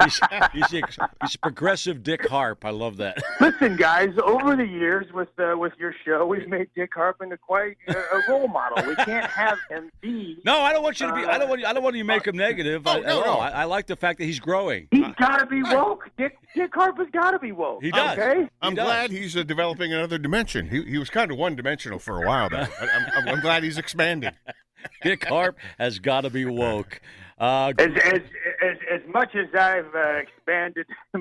he's, 0.04 0.20
he's, 0.54 0.68
the, 0.70 1.10
he's 1.22 1.36
a 1.36 1.40
progressive 1.40 2.04
Dick 2.04 2.28
Harp. 2.28 2.66
I 2.66 2.70
love 2.72 2.98
that. 2.98 3.18
Listen, 3.42 3.76
guys, 3.76 4.10
over 4.24 4.56
the 4.56 4.66
years 4.66 5.06
with 5.14 5.30
uh, 5.40 5.56
with 5.58 5.74
your 5.80 5.94
show, 6.06 6.26
we've 6.26 6.48
made 6.48 6.68
Dick 6.76 6.92
Harp 6.94 7.22
into 7.22 7.38
quite 7.38 7.78
a, 7.88 7.94
a 7.94 8.22
role 8.30 8.48
model. 8.48 8.88
We 8.88 8.96
can't 8.96 9.26
have 9.26 9.58
him 9.70 9.90
be. 10.02 10.38
No, 10.46 10.60
I 10.62 10.74
don't 10.74 10.84
want 10.84 11.00
you 11.00 11.08
to 11.08 11.14
be. 11.14 11.26
I 11.26 11.38
don't 11.38 11.50
want. 11.50 11.62
You, 11.62 11.68
I 11.68 11.74
don't 11.74 11.84
want 11.84 11.96
you 11.96 12.04
to 12.04 12.08
make 12.08 12.26
him 12.28 12.38
negative. 12.38 12.84
Oh, 12.86 12.92
I, 12.92 13.00
no, 13.02 13.22
no. 13.24 13.34
I, 13.36 13.50
I 13.50 13.64
like 13.66 13.88
the 13.88 13.96
fact 13.96 14.20
that 14.20 14.26
he's 14.26 14.40
growing. 14.40 14.88
He's 14.92 15.14
got 15.20 15.38
to 15.40 15.46
be 15.46 15.64
woke. 15.64 16.10
Dick 16.18 16.38
Dick 16.56 16.74
Harp 16.74 16.98
has 16.98 17.08
got 17.12 17.32
to 17.32 17.40
be 17.40 17.52
woke. 17.52 17.84
He 17.84 17.92
does. 17.92 18.18
Okay. 18.18 18.48
I'm 18.62 18.72
He 18.72 18.76
does. 18.76 18.86
glad 18.86 19.12
he's 19.12 19.36
uh, 19.36 19.44
developing 19.44 19.94
another 19.94 20.18
dimension. 20.18 20.70
He, 20.70 20.84
he 20.84 20.98
was 20.98 21.10
kind 21.10 21.32
of 21.32 21.38
one 21.38 21.56
dimensional 21.56 22.00
for 22.00 22.24
a 22.24 22.28
while 22.28 22.50
there. 22.50 22.70
I, 22.80 22.88
I'm, 22.88 23.06
I'm, 23.16 23.28
I'm 23.36 23.40
glad 23.42 23.64
he's 23.64 23.78
expanding. 23.78 24.32
Dick 25.04 25.26
Harp 25.26 25.58
has 25.80 26.00
got 26.00 26.22
to 26.22 26.30
be 26.30 26.46
woke. 26.46 27.02
Uh, 27.38 27.74
As 27.78 27.90
as 28.04 28.22
as, 28.96 29.02
as 29.02 29.14
much 29.14 29.36
as 29.36 29.48
I've 29.54 29.94
uh, 29.94 30.14
expanded, 30.18 30.86
uh, 31.16 31.20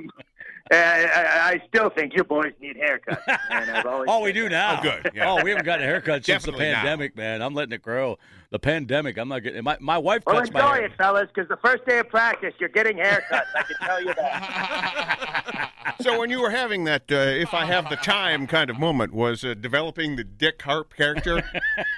I, 0.73 1.53
I 1.55 1.63
still 1.69 1.91
think 1.91 2.15
you 2.17 2.25
boys 2.25 2.53
need 2.61 2.77
haircuts. 2.77 3.21
And 3.51 3.71
I've 3.71 3.85
oh, 4.09 4.21
we 4.23 4.33
do 4.33 4.49
that. 4.49 4.51
now. 4.51 4.79
Oh, 4.79 4.83
good, 5.03 5.13
yeah. 5.15 5.31
Oh, 5.31 5.43
we 5.43 5.51
haven't 5.51 5.65
gotten 5.67 5.85
a 5.85 5.89
haircut 5.89 6.25
since 6.25 6.45
the 6.45 6.53
Definitely 6.53 6.73
now. 6.73 6.75
pandemic, 6.77 7.17
man. 7.17 7.43
I'm 7.43 7.55
letting 7.55 7.73
it 7.73 7.83
grow. 7.83 8.19
The 8.51 8.59
pandemic. 8.59 9.17
I'm 9.19 9.29
not 9.29 9.41
getting. 9.41 9.65
My 9.65 9.77
my 9.81 9.99
wife 9.99 10.23
Well, 10.27 10.39
cuts 10.39 10.53
my 10.53 10.61
enjoy 10.61 10.75
hair. 10.75 10.85
it, 10.85 10.93
fellas, 10.97 11.29
because 11.35 11.49
the 11.49 11.57
first 11.57 11.85
day 11.87 11.99
of 11.99 12.09
practice, 12.09 12.55
you're 12.61 12.69
getting 12.69 12.99
haircuts. 12.99 13.47
I 13.57 13.63
can 13.63 13.77
tell 13.83 14.01
you 14.03 14.15
that. 14.15 15.71
So 16.01 16.19
when 16.19 16.29
you 16.29 16.41
were 16.41 16.51
having 16.51 16.85
that, 16.85 17.05
uh, 17.11 17.15
if 17.15 17.55
I 17.55 17.67
have 17.67 17.89
the 17.89 17.97
time 17.97 18.47
kind 18.47 18.69
of 18.69 18.79
moment, 18.79 19.13
was 19.15 19.45
uh, 19.45 19.55
developing 19.55 20.17
the 20.17 20.25
Dick 20.25 20.61
Harp 20.61 20.93
character 20.95 21.43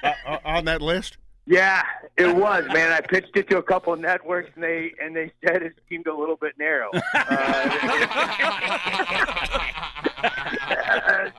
uh, 0.03 0.13
uh, 0.25 0.37
on 0.45 0.65
that 0.65 0.81
list? 0.81 1.17
Yeah, 1.45 1.83
it 2.17 2.35
was, 2.35 2.65
man. 2.73 2.91
I 2.91 3.01
pitched 3.01 3.35
it 3.35 3.47
to 3.49 3.57
a 3.57 3.63
couple 3.63 3.93
of 3.93 3.99
networks, 3.99 4.49
and 4.55 4.63
they 4.63 4.91
and 5.01 5.15
they 5.15 5.31
said 5.45 5.61
it 5.61 5.73
seemed 5.87 6.07
a 6.07 6.15
little 6.15 6.35
bit 6.35 6.53
narrow. 6.57 6.89
Uh, 6.93 7.01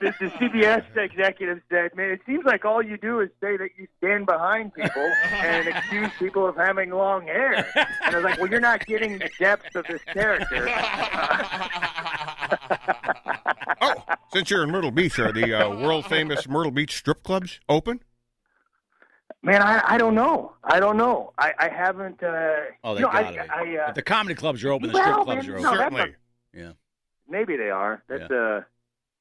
the, 0.00 0.12
the 0.18 0.26
CBS 0.26 0.84
executive 0.96 1.60
said, 1.70 1.94
"Man, 1.94 2.10
it 2.10 2.20
seems 2.26 2.44
like 2.44 2.64
all 2.64 2.82
you 2.82 2.96
do 2.96 3.20
is 3.20 3.30
say 3.40 3.56
that 3.56 3.70
you 3.78 3.86
stand 3.98 4.26
behind 4.26 4.74
people 4.74 5.12
and 5.30 5.68
accuse 5.68 6.10
people 6.18 6.46
of 6.46 6.56
having 6.56 6.90
long 6.90 7.26
hair." 7.26 7.54
And 8.04 8.14
I 8.14 8.16
was 8.16 8.24
like, 8.24 8.38
"Well, 8.38 8.50
you're 8.50 8.58
not 8.58 8.84
getting 8.86 9.18
the 9.18 9.30
depth 9.38 9.76
of 9.76 9.86
this 9.86 10.02
character." 10.04 10.66
Oh, 13.82 13.94
since 14.32 14.50
you're 14.50 14.62
in 14.62 14.70
Myrtle 14.70 14.90
Beach, 14.90 15.18
are 15.18 15.32
the 15.32 15.54
uh, 15.54 15.70
world 15.70 16.04
famous 16.04 16.46
Myrtle 16.46 16.70
Beach 16.70 16.96
strip 16.96 17.22
clubs 17.22 17.60
open? 17.66 18.00
Man, 19.42 19.62
I, 19.62 19.80
I 19.94 19.98
don't 19.98 20.14
know. 20.14 20.52
I 20.62 20.80
don't 20.80 20.96
know. 20.98 21.32
I, 21.38 21.52
I 21.58 21.68
haven't. 21.68 22.22
Uh, 22.22 22.56
Oh, 22.84 22.94
they 22.94 23.00
you 23.00 23.06
know, 23.06 23.12
got 23.12 23.24
I, 23.24 23.30
it. 23.30 23.50
I, 23.50 23.76
uh, 23.84 23.88
If 23.88 23.94
the 23.94 24.02
comedy 24.02 24.34
clubs 24.34 24.62
are 24.64 24.70
open, 24.70 24.88
the 24.88 24.94
well, 24.94 25.02
strip 25.02 25.24
clubs 25.24 25.46
man, 25.46 25.50
are 25.50 25.58
open. 25.58 25.62
that's 25.78 25.94
Certainly. 25.94 26.14
yeah. 26.54 26.72
Maybe 27.28 27.56
they 27.56 27.70
are. 27.70 28.02
That's 28.08 28.30
a 28.30 28.66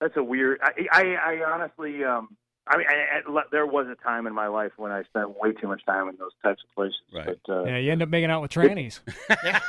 that's 0.01 0.17
a 0.17 0.23
weird. 0.23 0.59
I 0.61 0.71
I, 0.91 1.03
I 1.15 1.51
honestly, 1.53 2.03
um, 2.03 2.35
I 2.67 2.77
mean, 2.77 2.87
I, 2.89 3.19
I, 3.19 3.41
there 3.51 3.65
was 3.65 3.87
a 3.87 3.95
time 4.03 4.27
in 4.27 4.33
my 4.33 4.47
life 4.47 4.71
when 4.77 4.91
I 4.91 5.03
spent 5.03 5.39
way 5.39 5.53
too 5.53 5.67
much 5.67 5.85
time 5.85 6.09
in 6.09 6.15
those 6.17 6.31
types 6.43 6.61
of 6.67 6.75
places. 6.75 6.97
Right. 7.13 7.37
But 7.45 7.53
uh, 7.53 7.63
Yeah, 7.65 7.77
you 7.77 7.91
end 7.91 8.01
up 8.01 8.09
making 8.09 8.29
out 8.31 8.41
with 8.41 8.51
trannies. 8.51 8.99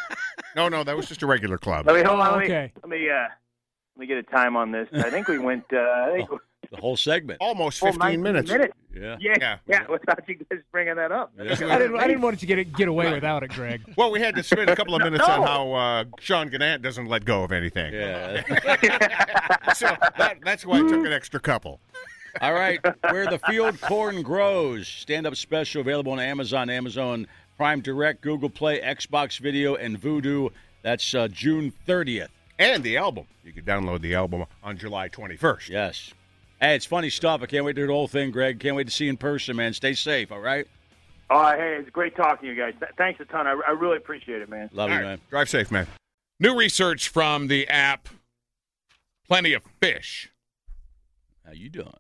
No, 0.57 0.69
no, 0.69 0.83
that 0.83 0.97
was 0.97 1.07
just 1.07 1.23
a 1.23 1.27
regular 1.27 1.59
club. 1.59 1.87
let 1.87 1.95
me 1.95 2.03
hold 2.03 2.19
on. 2.19 2.27
Oh, 2.27 2.31
Let 2.33 2.39
me 2.41 2.45
okay. 2.47 2.73
let 2.83 2.89
me 2.89 3.09
uh, 3.09 3.29
let 3.95 4.01
me 4.01 4.07
get 4.07 4.17
a 4.19 4.23
time 4.25 4.57
on 4.57 4.73
this. 4.73 4.89
I 4.93 5.09
think 5.09 5.29
we 5.29 5.39
went. 5.39 5.65
Uh, 5.73 5.79
I 5.79 6.11
think 6.17 6.29
The 6.71 6.77
whole 6.77 6.97
segment. 6.97 7.39
Almost 7.41 7.81
15 7.81 7.99
19 7.99 8.23
minutes. 8.23 8.51
minutes. 8.51 8.75
Yeah. 8.95 9.17
Yeah, 9.21 9.35
Yeah. 9.41 9.57
yeah, 9.67 9.87
Without 9.89 10.21
you 10.29 10.37
guys 10.37 10.61
bringing 10.71 10.95
that 10.97 11.11
up. 11.11 11.33
Yeah. 11.37 11.45
I 11.53 11.79
didn't, 11.79 11.97
I 11.99 12.07
didn't 12.07 12.23
want 12.23 12.35
you 12.37 12.41
to 12.41 12.47
get 12.47 12.59
it, 12.59 12.73
get 12.73 12.87
away 12.89 13.13
without 13.13 13.43
it, 13.43 13.51
Greg. 13.51 13.83
Well, 13.97 14.11
we 14.13 14.21
had 14.21 14.35
to 14.37 14.43
spend 14.43 14.71
a 14.71 14.77
couple 14.77 14.95
of 14.95 15.03
minutes 15.03 15.25
on 15.25 15.43
how 15.43 15.73
uh, 15.73 16.05
Sean 16.21 16.49
Gannett 16.49 16.81
doesn't 16.83 17.07
let 17.07 17.25
go 17.25 17.43
of 17.43 17.53
anything. 17.53 17.93
Yeah. 17.93 18.43
So 19.75 19.87
that, 20.19 20.39
that's 20.45 20.67
why 20.67 20.79
I 20.79 20.83
took 20.83 21.05
an 21.07 21.13
extra 21.13 21.39
couple. 21.41 21.81
All 22.41 22.53
right, 22.53 22.79
where 23.11 23.27
the 23.27 23.39
field 23.41 23.81
corn 23.81 24.23
grows. 24.23 24.87
Stand 24.89 25.27
up 25.27 25.37
special 25.37 25.81
available 25.81 26.13
on 26.13 26.21
Amazon, 26.21 26.69
Amazon 26.71 27.27
Prime 27.57 27.81
Direct, 27.81 28.21
Google 28.21 28.51
Play, 28.51 28.81
Xbox 28.81 29.39
Video, 29.39 29.75
and 29.77 30.01
Vudu. 30.01 30.51
That's 30.83 31.15
uh, 31.15 31.29
June 31.29 31.73
30th. 31.87 32.29
And 32.59 32.83
the 32.83 32.97
album. 32.97 33.27
You 33.45 33.53
can 33.53 33.65
download 33.65 34.01
the 34.01 34.15
album 34.15 34.45
on 34.63 34.77
July 34.77 35.09
21st. 35.09 35.69
Yes. 35.69 36.13
Hey, 36.61 36.75
it's 36.77 36.85
funny 36.85 37.09
stuff. 37.11 37.43
I 37.43 37.47
can't 37.47 37.65
wait 37.65 37.73
to 37.77 37.83
do 37.83 37.87
the 37.87 37.93
whole 37.93 38.09
thing, 38.09 38.31
Greg. 38.31 38.61
Can't 38.61 38.77
wait 38.77 38.87
to 38.87 38.93
see 38.93 39.05
you 39.05 39.11
in 39.11 39.17
person, 39.17 39.57
man. 39.57 39.73
Stay 39.73 39.95
safe, 39.95 40.31
all 40.31 40.41
right? 40.41 40.67
Oh, 41.31 41.47
hey, 41.53 41.77
it's 41.81 41.89
great 41.91 42.15
talking 42.17 42.49
to 42.49 42.55
you 42.55 42.61
guys. 42.61 42.75
Th- 42.79 42.91
Thanks 42.99 43.21
a 43.21 43.25
ton. 43.25 43.47
I, 43.47 43.59
I 43.67 43.71
really 43.71 43.97
appreciate 43.97 44.43
it, 44.43 44.49
man. 44.51 44.69
Love 44.73 44.91
All 44.91 44.97
you, 44.97 45.03
right. 45.03 45.09
man. 45.11 45.21
Drive 45.31 45.49
safe, 45.49 45.71
man. 45.71 45.87
New 46.39 46.57
research 46.57 47.09
from 47.09 47.47
the 47.47 47.67
app 47.69 48.09
Plenty 49.29 49.53
of 49.53 49.63
Fish 49.81 50.31
How 51.47 51.53
you 51.53 51.69
doing? 51.71 51.95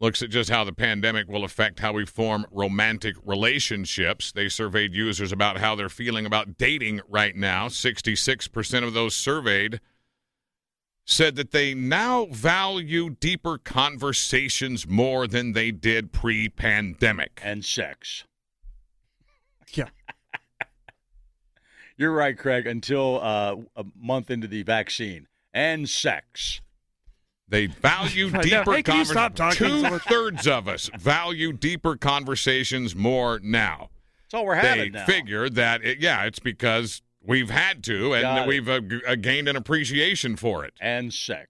looks 0.00 0.22
at 0.22 0.30
just 0.30 0.48
how 0.50 0.64
the 0.64 0.72
pandemic 0.72 1.28
will 1.28 1.44
affect 1.44 1.80
how 1.80 1.92
we 1.92 2.04
form 2.06 2.46
romantic 2.52 3.16
relationships. 3.24 4.30
They 4.32 4.48
surveyed 4.48 4.92
users 4.94 5.32
about 5.32 5.58
how 5.58 5.74
they're 5.74 5.88
feeling 5.88 6.24
about 6.26 6.56
dating 6.58 7.00
right 7.08 7.34
now. 7.34 7.66
66% 7.68 8.84
of 8.84 8.92
those 8.92 9.14
surveyed 9.16 9.80
said 11.08 11.36
that 11.36 11.52
they 11.52 11.72
now 11.72 12.26
value 12.26 13.08
deeper 13.08 13.56
conversations 13.56 14.86
more 14.86 15.26
than 15.26 15.52
they 15.52 15.70
did 15.70 16.12
pre 16.12 16.50
pandemic. 16.50 17.40
And 17.42 17.64
sex. 17.64 18.24
Yeah. 19.72 19.88
You're 21.96 22.12
right, 22.12 22.36
Craig, 22.36 22.66
until 22.66 23.20
uh, 23.22 23.56
a 23.74 23.86
month 23.98 24.30
into 24.30 24.46
the 24.46 24.62
vaccine. 24.62 25.26
And 25.54 25.88
sex. 25.88 26.60
They 27.48 27.66
value 27.66 28.30
deeper 28.42 28.74
hey, 28.74 28.82
can 28.82 28.98
you 28.98 29.04
so 29.06 29.28
Two 29.52 29.98
thirds 30.00 30.46
of 30.46 30.68
us 30.68 30.90
value 30.98 31.54
deeper 31.54 31.96
conversations 31.96 32.94
more 32.94 33.40
now. 33.42 33.88
That's 34.24 34.34
all 34.34 34.44
we're 34.44 34.60
They 34.60 34.68
having 34.68 34.92
now. 34.92 35.06
figure 35.06 35.48
that, 35.48 35.82
it, 35.82 36.00
yeah, 36.00 36.24
it's 36.24 36.38
because 36.38 37.00
we've 37.28 37.50
had 37.50 37.84
to 37.84 38.14
and 38.14 38.22
Got 38.22 38.48
we've 38.48 38.68
uh, 38.68 38.80
g- 38.80 39.00
uh, 39.06 39.14
gained 39.14 39.46
an 39.46 39.54
appreciation 39.54 40.34
for 40.34 40.64
it. 40.64 40.74
And 40.80 41.14
sex. 41.14 41.48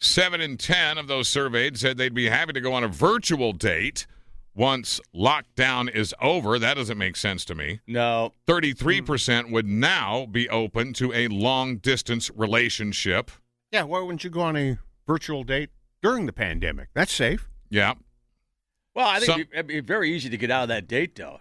Seven 0.00 0.40
in 0.40 0.56
10 0.56 0.98
of 0.98 1.06
those 1.06 1.28
surveyed 1.28 1.78
said 1.78 1.98
they'd 1.98 2.14
be 2.14 2.28
happy 2.28 2.52
to 2.54 2.60
go 2.60 2.72
on 2.72 2.82
a 2.84 2.88
virtual 2.88 3.52
date 3.52 4.06
once 4.54 5.00
lockdown 5.14 5.92
is 5.92 6.14
over. 6.20 6.58
That 6.58 6.74
doesn't 6.74 6.98
make 6.98 7.16
sense 7.16 7.44
to 7.46 7.54
me. 7.54 7.80
No. 7.86 8.32
33% 8.46 9.50
would 9.50 9.66
now 9.66 10.26
be 10.26 10.48
open 10.48 10.92
to 10.94 11.12
a 11.12 11.28
long 11.28 11.76
distance 11.76 12.30
relationship. 12.34 13.30
Yeah, 13.70 13.82
why 13.84 14.00
wouldn't 14.00 14.24
you 14.24 14.30
go 14.30 14.40
on 14.40 14.56
a 14.56 14.78
virtual 15.06 15.44
date 15.44 15.70
during 16.02 16.26
the 16.26 16.32
pandemic? 16.32 16.88
That's 16.94 17.12
safe. 17.12 17.48
Yeah. 17.70 17.94
Well, 18.94 19.06
I 19.06 19.18
think 19.18 19.26
Some- 19.30 19.40
it'd 19.52 19.66
be 19.66 19.80
very 19.80 20.12
easy 20.14 20.28
to 20.30 20.36
get 20.36 20.50
out 20.50 20.62
of 20.62 20.68
that 20.68 20.88
date, 20.88 21.16
though. 21.16 21.40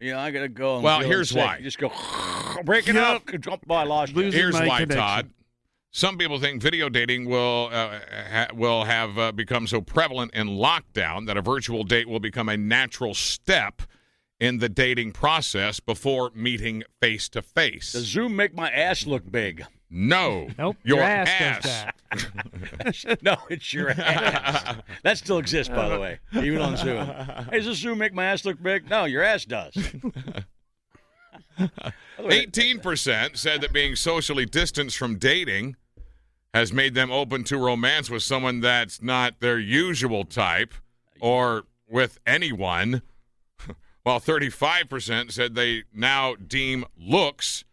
You 0.00 0.12
know, 0.12 0.18
I 0.18 0.30
got 0.30 0.40
to 0.40 0.48
go. 0.48 0.80
Well, 0.80 1.00
here's 1.00 1.30
sick. 1.30 1.38
why. 1.38 1.58
You 1.58 1.64
just 1.64 1.78
go, 1.78 1.90
break 2.64 2.88
it 2.88 2.96
up. 2.96 3.22
Jump, 3.40 3.70
I 3.70 3.84
lost 3.84 4.14
you. 4.14 4.30
Here's 4.30 4.54
my 4.54 4.66
why, 4.66 4.80
connection. 4.80 4.96
Todd. 4.96 5.30
Some 5.90 6.18
people 6.18 6.40
think 6.40 6.60
video 6.60 6.88
dating 6.88 7.26
will 7.26 7.70
uh, 7.72 8.00
ha- 8.30 8.48
will 8.52 8.84
have 8.84 9.16
uh, 9.16 9.30
become 9.30 9.68
so 9.68 9.80
prevalent 9.80 10.34
in 10.34 10.48
lockdown 10.48 11.26
that 11.26 11.36
a 11.36 11.42
virtual 11.42 11.84
date 11.84 12.08
will 12.08 12.18
become 12.18 12.48
a 12.48 12.56
natural 12.56 13.14
step 13.14 13.82
in 14.40 14.58
the 14.58 14.68
dating 14.68 15.12
process 15.12 15.78
before 15.78 16.32
meeting 16.34 16.82
face 17.00 17.28
to 17.28 17.42
face. 17.42 17.92
Does. 17.92 18.06
Zoom 18.06 18.34
make 18.34 18.54
my 18.54 18.70
ass 18.70 19.06
look 19.06 19.30
big? 19.30 19.64
No, 19.96 20.48
Nope. 20.58 20.76
your, 20.82 20.96
Your 20.98 21.06
ass 21.06 21.62
does 21.62 21.72
that. 23.04 23.18
no, 23.22 23.36
it's 23.48 23.72
your 23.72 23.90
ass. 23.96 24.76
that 25.04 25.18
still 25.18 25.38
exists, 25.38 25.72
by 25.72 25.88
the 25.88 26.00
way, 26.00 26.18
even 26.34 26.60
on 26.60 26.76
Zoom. 26.76 27.06
Hey, 27.06 27.58
does 27.58 27.66
this 27.66 27.78
Zoom 27.78 27.98
make 27.98 28.12
my 28.12 28.24
ass 28.24 28.44
look 28.44 28.60
big? 28.60 28.90
No, 28.90 29.04
your 29.04 29.22
ass 29.22 29.44
does. 29.44 29.72
By 31.56 31.70
the 32.18 32.22
way, 32.24 32.38
Eighteen 32.40 32.80
percent 32.80 33.36
said 33.38 33.60
that 33.60 33.72
being 33.72 33.94
socially 33.94 34.46
distanced 34.46 34.96
from 34.96 35.16
dating 35.16 35.76
has 36.52 36.72
made 36.72 36.94
them 36.94 37.10
open 37.12 37.44
to 37.44 37.56
romance 37.58 38.10
with 38.10 38.22
someone 38.24 38.60
that's 38.60 39.00
not 39.02 39.38
their 39.40 39.58
usual 39.58 40.24
type 40.24 40.74
or 41.20 41.64
with 41.88 42.18
anyone. 42.26 43.02
While 44.02 44.20
35% 44.20 45.32
said 45.32 45.54
they 45.54 45.84
now 45.92 46.34
deem 46.34 46.84
looks 46.98 47.64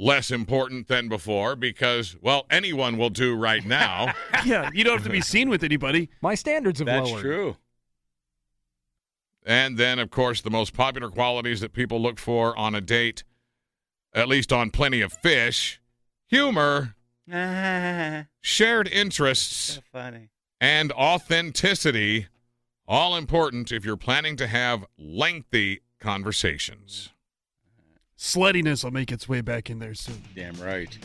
less 0.00 0.30
important 0.30 0.88
than 0.88 1.08
before 1.08 1.54
because, 1.54 2.16
well, 2.22 2.46
anyone 2.50 2.96
will 2.96 3.10
do 3.10 3.36
right 3.36 3.64
now. 3.66 4.12
yeah, 4.46 4.70
you 4.72 4.82
don't 4.82 4.94
have 4.96 5.04
to 5.04 5.10
be 5.10 5.20
seen 5.20 5.50
with 5.50 5.62
anybody. 5.62 6.08
My 6.22 6.34
standards 6.34 6.78
have 6.78 6.86
That's 6.86 7.10
lowered. 7.10 7.20
true. 7.20 7.56
and 9.44 9.76
then, 9.76 9.98
of 9.98 10.10
course, 10.10 10.40
the 10.40 10.50
most 10.50 10.72
popular 10.72 11.10
qualities 11.10 11.60
that 11.60 11.74
people 11.74 12.00
look 12.00 12.18
for 12.18 12.56
on 12.56 12.74
a 12.74 12.80
date, 12.80 13.24
at 14.14 14.26
least 14.26 14.52
on 14.54 14.70
Plenty 14.70 15.02
of 15.02 15.12
Fish 15.12 15.80
humor, 16.28 16.94
shared 18.40 18.88
interests. 18.88 19.80
funny. 19.92 20.30
and 20.60 20.92
authenticity, 20.92 22.26
all 22.88 23.16
important 23.16 23.70
if 23.70 23.84
you're 23.84 23.96
planning 23.98 24.36
to 24.36 24.46
have 24.46 24.84
lengthy 24.98 25.80
conversations. 26.00 27.10
Sluttiness 28.20 28.84
will 28.84 28.90
make 28.90 29.10
its 29.10 29.26
way 29.30 29.40
back 29.40 29.70
in 29.70 29.78
there 29.78 29.94
soon. 29.94 30.22
Damn 30.36 30.54
right. 30.60 30.96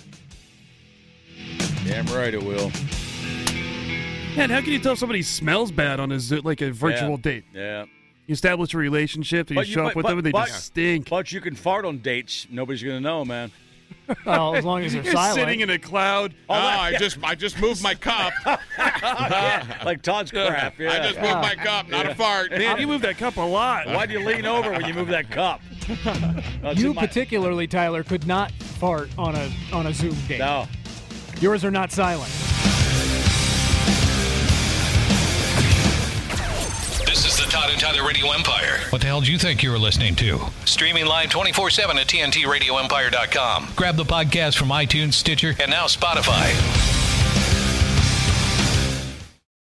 Damn 1.86 2.06
right 2.08 2.34
it 2.34 2.44
will. 2.44 2.70
Man, 4.36 4.50
how 4.50 4.60
can 4.60 4.74
you 4.74 4.80
tell 4.80 4.98
somebody 4.98 5.22
smells 5.22 5.72
bad 5.72 6.02
on 6.02 6.12
a 6.12 6.20
Zo- 6.20 6.42
like 6.44 6.60
a 6.60 6.72
virtual 6.72 7.12
Yeah. 7.12 7.18
date? 7.22 7.44
Yeah. 7.54 7.86
You 8.28 8.34
establish 8.34 8.74
a 8.74 8.78
relationship, 8.78 9.50
and 9.50 9.58
you 9.60 9.64
you- 9.64 9.74
show 9.74 9.84
but- 9.84 9.90
up 9.92 9.96
with 9.96 10.04
but- 10.04 10.10
them, 10.10 10.18
and 10.18 10.26
they 10.28 10.32
but- 10.32 10.48
just 10.48 10.66
stink. 10.66 11.08
But 11.10 11.32
you 11.32 11.40
can 11.40 11.56
fart 11.56 11.86
on 11.86 12.00
dates. 12.00 12.48
Nobody's 12.50 12.84
going 12.84 12.98
to 12.98 13.02
know, 13.02 13.24
man. 13.24 13.52
Well, 14.26 14.56
as 14.56 14.64
long 14.66 14.84
as 14.84 14.94
they're 14.94 15.04
You're 15.04 15.14
silent. 15.14 15.36
sitting 15.36 15.60
in 15.62 15.70
a 15.72 15.80
cloud. 15.80 16.34
Oh, 16.50 16.54
ah, 16.56 16.82
I 16.82 16.96
just 16.98 17.18
I 17.24 17.34
just 17.34 17.60
moved 17.60 17.82
my 17.82 17.96
cup. 17.96 18.34
yeah, 18.78 19.82
like 19.86 20.02
Todd's 20.04 20.32
crap. 20.32 20.78
Yeah. 20.80 20.92
I 20.92 21.00
just 21.08 21.20
moved 21.20 21.34
my 21.36 21.56
cup, 21.56 21.88
not 21.90 22.06
a 22.08 22.14
fart. 22.16 22.52
Man, 22.52 22.80
you 22.80 22.88
move 22.88 23.02
that 23.02 23.18
cup 23.18 23.38
a 23.38 23.42
lot. 23.42 23.88
Why 23.88 24.06
do 24.06 24.14
you 24.14 24.20
lean 24.26 24.46
over 24.46 24.72
when 24.72 24.86
you 24.86 24.94
move 24.94 25.08
that 25.10 25.30
cup? 25.32 25.62
No, 25.88 26.72
it's 26.72 26.82
you 26.82 26.94
particularly, 26.94 27.68
Tyler, 27.68 28.04
could 28.04 28.26
not 28.28 28.52
fart 28.52 29.10
on 29.18 29.36
a 29.36 29.52
on 29.72 29.88
a 29.88 29.94
Zoom 29.94 30.16
date. 30.28 30.40
No. 30.40 30.68
Yours 31.40 31.64
are 31.66 31.72
not 31.72 31.92
silent. 31.92 32.32
This 37.06 37.26
is 37.26 37.38
the 37.38 37.50
Todd 37.52 37.70
and 37.72 37.80
Tyler 37.80 38.06
Radio 38.08 38.32
Empire. 38.32 38.80
What 38.90 39.02
the 39.02 39.08
hell 39.08 39.22
do 39.22 39.32
you 39.32 39.38
think 39.38 39.64
you 39.64 39.72
were 39.72 39.80
listening 39.80 40.16
to? 40.16 40.40
Streaming 40.66 41.06
live 41.06 41.30
24 41.30 41.70
7 41.70 41.98
at 41.98 42.08
TNTRadioEmpire.com. 42.08 43.70
Grab 43.76 43.96
the 43.96 44.04
podcast 44.04 44.58
from 44.58 44.70
iTunes, 44.70 45.14
Stitcher, 45.14 45.56
and 45.60 45.70
now 45.72 45.86
Spotify. 45.86 46.85